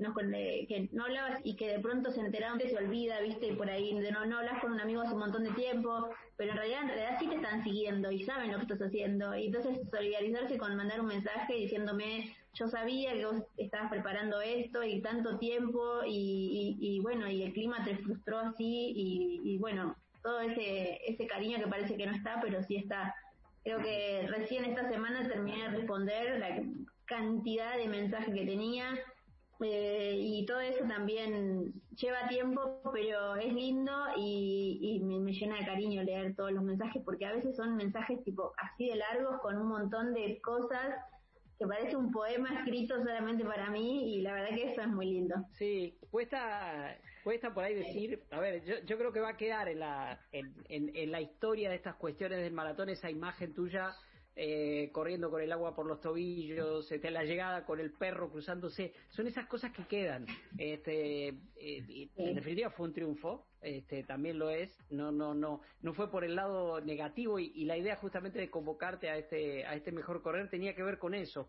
no, 0.00 0.14
que 0.14 0.88
no 0.92 1.04
hablabas 1.04 1.40
y 1.44 1.54
que 1.54 1.68
de 1.68 1.78
pronto 1.78 2.10
se 2.10 2.20
enteraron 2.20 2.58
que 2.58 2.68
se 2.68 2.76
olvida, 2.76 3.20
viste, 3.20 3.46
y 3.46 3.54
por 3.54 3.70
ahí 3.70 3.94
no, 3.94 4.26
no 4.26 4.38
hablas 4.38 4.60
con 4.60 4.72
un 4.72 4.80
amigo 4.80 5.02
hace 5.02 5.14
un 5.14 5.20
montón 5.20 5.44
de 5.44 5.52
tiempo, 5.52 6.10
pero 6.36 6.52
en 6.52 6.58
realidad, 6.58 6.82
en 6.82 6.88
realidad 6.88 7.16
sí 7.18 7.28
te 7.28 7.36
están 7.36 7.62
siguiendo 7.62 8.10
y 8.10 8.24
saben 8.24 8.52
lo 8.52 8.58
que 8.58 8.64
estás 8.64 8.82
haciendo. 8.82 9.34
Y 9.36 9.46
entonces 9.46 9.78
solidarizarse 9.90 10.58
con 10.58 10.76
mandar 10.76 11.00
un 11.00 11.06
mensaje 11.06 11.54
diciéndome, 11.54 12.36
yo 12.54 12.68
sabía 12.68 13.12
que 13.12 13.26
vos 13.26 13.42
estabas 13.56 13.90
preparando 13.90 14.40
esto 14.40 14.82
y 14.82 15.00
tanto 15.00 15.38
tiempo 15.38 16.00
y, 16.06 16.76
y, 16.80 17.00
bueno, 17.00 17.28
y 17.28 17.42
el 17.42 17.52
clima 17.52 17.84
te 17.84 17.96
frustró 17.98 18.38
así 18.38 18.92
y, 18.94 19.40
y 19.44 19.58
bueno, 19.58 19.96
todo 20.22 20.40
ese, 20.40 21.00
ese 21.06 21.26
cariño 21.26 21.58
que 21.58 21.68
parece 21.68 21.96
que 21.96 22.06
no 22.06 22.12
está, 22.12 22.40
pero 22.40 22.62
sí 22.62 22.76
está. 22.76 23.14
Creo 23.62 23.78
que 23.82 24.26
recién 24.28 24.64
esta 24.64 24.88
semana 24.88 25.28
terminé 25.28 25.64
de 25.64 25.76
responder 25.76 26.38
la, 26.38 26.62
cantidad 27.06 27.76
de 27.76 27.88
mensajes 27.88 28.34
que 28.34 28.44
tenía. 28.44 28.98
Eh, 29.60 30.16
y 30.18 30.44
todo 30.44 30.60
eso 30.60 30.84
también 30.86 31.72
lleva 31.96 32.28
tiempo, 32.28 32.80
pero 32.92 33.36
es 33.36 33.52
lindo 33.54 33.92
y, 34.16 35.00
me, 35.02 35.18
me, 35.18 35.32
llena 35.32 35.58
de 35.58 35.64
cariño 35.64 36.02
leer 36.02 36.34
todos 36.36 36.52
los 36.52 36.62
mensajes 36.62 37.02
porque 37.04 37.24
a 37.24 37.32
veces 37.32 37.56
son 37.56 37.74
mensajes 37.76 38.22
tipo 38.22 38.52
así 38.58 38.88
de 38.88 38.96
largos 38.96 39.40
con 39.40 39.56
un 39.56 39.68
montón 39.68 40.12
de 40.12 40.38
cosas 40.42 40.94
que 41.58 41.66
parece 41.66 41.96
un 41.96 42.12
poema 42.12 42.52
escrito 42.58 42.98
solamente 42.98 43.44
para 43.44 43.70
mí 43.70 44.14
y 44.14 44.20
la 44.20 44.34
verdad 44.34 44.50
que 44.50 44.72
eso 44.72 44.82
es 44.82 44.88
muy 44.88 45.06
lindo. 45.06 45.36
Sí, 45.52 45.98
cuesta, 46.10 46.96
cuesta 47.24 47.54
por 47.54 47.64
ahí 47.64 47.74
decir, 47.74 48.22
a 48.30 48.40
ver, 48.40 48.62
yo, 48.64 48.74
yo 48.84 48.98
creo 48.98 49.12
que 49.12 49.20
va 49.20 49.30
a 49.30 49.36
quedar 49.36 49.68
en 49.68 49.80
la, 49.80 50.20
en, 50.32 50.54
en, 50.68 51.10
la 51.10 51.20
historia 51.20 51.70
de 51.70 51.76
estas 51.76 51.94
cuestiones 51.94 52.40
del 52.40 52.52
maratón 52.52 52.90
esa 52.90 53.10
imagen 53.10 53.54
tuya 53.54 53.94
eh, 54.38 54.90
corriendo 54.92 55.30
con 55.30 55.40
el 55.40 55.50
agua 55.50 55.74
por 55.74 55.86
los 55.86 55.98
tobillos, 56.02 56.92
este, 56.92 57.10
la 57.10 57.24
llegada 57.24 57.64
con 57.64 57.80
el 57.80 57.90
perro 57.90 58.30
cruzándose, 58.30 58.92
son 59.08 59.26
esas 59.26 59.46
cosas 59.46 59.72
que 59.72 59.86
quedan. 59.86 60.26
Este, 60.58 61.28
eh, 61.56 62.10
en 62.16 62.34
definitiva 62.34 62.68
fue 62.68 62.86
un 62.86 62.92
triunfo, 62.92 63.46
este, 63.62 64.02
también 64.02 64.38
lo 64.38 64.50
es, 64.50 64.78
no, 64.90 65.10
no, 65.10 65.32
no, 65.32 65.62
no 65.80 65.94
fue 65.94 66.10
por 66.10 66.22
el 66.22 66.36
lado 66.36 66.82
negativo 66.82 67.38
y, 67.38 67.64
la 67.64 67.78
idea 67.78 67.96
justamente 67.96 68.38
de 68.38 68.50
convocarte 68.50 69.08
a 69.08 69.16
este, 69.16 69.64
a 69.64 69.74
este 69.74 69.90
mejor 69.90 70.20
correr 70.20 70.50
tenía 70.50 70.74
que 70.74 70.82
ver 70.82 70.98
con 70.98 71.14
eso. 71.14 71.48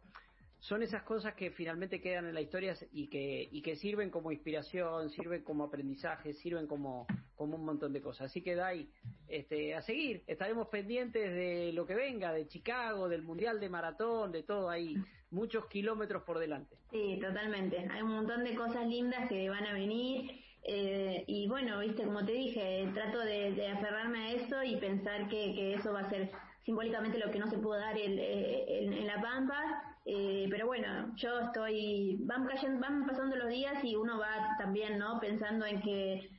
Son 0.60 0.82
esas 0.82 1.04
cosas 1.04 1.36
que 1.36 1.52
finalmente 1.52 2.02
quedan 2.02 2.26
en 2.26 2.34
la 2.34 2.42
historia 2.42 2.74
y 2.94 3.08
que, 3.08 3.50
y 3.52 3.62
que 3.62 3.76
sirven 3.76 4.10
como 4.10 4.32
inspiración, 4.32 5.10
sirven 5.10 5.44
como 5.44 5.66
aprendizaje, 5.66 6.34
sirven 6.34 6.68
como, 6.68 7.06
como 7.38 7.56
un 7.56 7.64
montón 7.64 7.94
de 7.94 8.02
cosas. 8.02 8.26
Así 8.28 8.42
que 8.42 8.56
Dai, 8.56 8.90
este, 9.28 9.76
a 9.76 9.82
seguir, 9.82 10.24
estaremos 10.28 10.68
pendientes 10.68 11.34
de 11.34 11.72
lo 11.74 11.86
que 11.86 11.96
venga, 11.96 12.34
de 12.34 12.48
Chicago, 12.48 13.08
del 13.08 13.22
Mundial 13.22 13.60
de 13.60 13.70
Maratón, 13.70 14.32
de 14.32 14.44
todo 14.44 14.70
ahí, 14.70 14.98
muchos 15.32 15.68
kilómetros 15.68 16.24
por 16.24 16.40
delante. 16.40 16.76
Sí, 16.92 17.20
totalmente. 17.22 17.88
Hay 17.92 18.02
un 18.02 18.12
montón 18.12 18.44
de 18.44 18.56
cosas 18.56 18.88
lindas 18.88 19.30
que 19.30 19.50
van 19.50 19.66
a 19.66 19.74
venir 19.74 20.48
eh, 20.70 21.24
y 21.28 21.48
bueno, 21.48 21.80
viste, 21.80 22.04
como 22.04 22.26
te 22.26 22.34
dije, 22.34 22.90
trato 22.94 23.20
de, 23.20 23.72
aferrarme 23.72 24.20
a 24.20 24.32
eso 24.34 24.64
y 24.64 24.76
pensar 24.76 25.30
que, 25.30 25.74
eso 25.74 25.94
va 25.94 26.02
a 26.02 26.10
ser 26.10 26.30
simbólicamente 26.66 27.18
lo 27.18 27.32
que 27.32 27.40
no 27.40 27.48
se 27.48 27.58
pudo 27.58 27.80
dar 27.80 27.98
eh, 27.98 28.84
en, 28.84 29.08
La 29.08 29.22
Pampa. 29.22 29.96
Eh, 30.06 30.48
pero 30.50 30.68
bueno, 30.68 31.14
yo 31.16 31.40
estoy, 31.40 32.18
van, 32.22 32.46
cayendo, 32.46 32.82
van 32.82 33.06
pasando 33.06 33.38
los 33.38 33.48
días 33.48 33.82
y 33.84 33.96
uno 33.96 34.20
va 34.20 34.56
también, 34.58 35.00
¿no? 35.00 35.20
Pensando 35.22 35.66
en 35.66 35.82
que, 35.82 36.30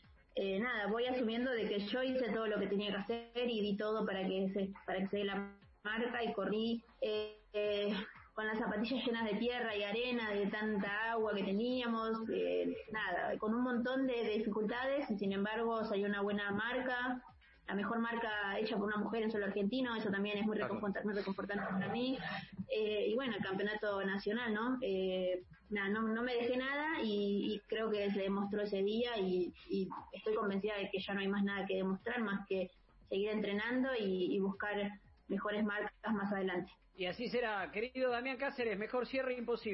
nada, 0.61 0.87
voy 0.87 1.07
asumiendo 1.07 1.51
de 1.51 1.69
que 1.69 1.81
yo 1.81 2.03
hice 2.03 2.31
todo 2.31 2.47
lo 2.47 2.59
que 2.59 2.67
tenía 2.67 2.91
que 2.91 2.99
hacer 2.99 3.51
y 3.51 3.61
di 3.61 3.77
todo 3.77 4.07
para 4.07 4.25
que 4.27 4.49
se, 4.51 4.73
para 4.87 5.01
que 5.01 5.09
se 5.09 5.17
dé 5.19 5.25
la 5.25 5.53
marca 5.83 6.23
y 6.23 6.33
corrí 6.33 6.85
con 8.39 8.47
las 8.47 8.61
zapatillas 8.61 9.05
llenas 9.05 9.25
de 9.25 9.35
tierra 9.35 9.75
y 9.75 9.83
arena, 9.83 10.31
de 10.31 10.47
tanta 10.47 11.11
agua 11.11 11.35
que 11.35 11.43
teníamos, 11.43 12.19
eh, 12.33 12.73
nada, 12.93 13.37
con 13.37 13.53
un 13.53 13.63
montón 13.63 14.07
de, 14.07 14.33
dificultades, 14.39 15.11
y 15.11 15.19
sin 15.19 15.33
embargo 15.33 15.85
salió 15.85 16.07
una 16.07 16.21
buena 16.21 16.53
marca, 16.53 17.21
la 17.67 17.75
mejor 17.75 17.99
marca 17.99 18.57
hecha 18.61 18.77
por 18.77 18.87
una 18.87 18.99
mujer 18.99 19.25
en 19.25 19.33
solo 19.33 19.47
argentino, 19.47 19.97
eso 19.97 20.09
también 20.13 20.39
es 20.39 20.47
muy, 20.47 20.57
reconfortante, 20.57 21.57
para 21.69 21.89
mí. 21.89 22.17
Eh, 22.69 23.09
y 23.09 23.15
bueno, 23.17 23.35
el 23.35 23.43
campeonato 23.43 24.05
nacional, 24.05 24.55
¿no? 24.55 24.79
Eh, 24.83 25.43
nada, 25.71 25.89
no, 25.89 26.03
no 26.03 26.23
me 26.23 26.35
dejé 26.35 26.57
nada 26.57 27.03
y, 27.03 27.61
creo 27.67 27.91
que 27.91 28.11
se 28.11 28.21
demostró 28.21 28.63
ese 28.63 28.83
día 28.83 29.19
y, 29.19 29.53
estoy 30.13 30.35
convencida 30.35 30.77
de 30.77 30.91
que 30.91 31.01
ya 31.01 31.15
no 31.15 31.21
hay 31.21 31.29
más 31.29 31.45
nada 31.45 31.67
que 31.67 31.77
demostrar 31.77 32.21
más 32.21 32.47
que 32.47 32.71
seguir 33.09 33.31
entrenando 33.31 33.91
y 33.99 34.39
buscar 34.41 34.93
mejores 35.29 35.65
marcas 35.65 36.15
más 36.15 36.33
adelante. 36.33 36.73
Y 36.99 37.07
así 37.07 37.29
será, 37.29 37.71
querido 37.71 38.11
Damián 38.11 38.39
Cáceres, 38.39 38.77
mejor 38.77 39.07
cierre 39.07 39.35
imposible. 39.35 39.67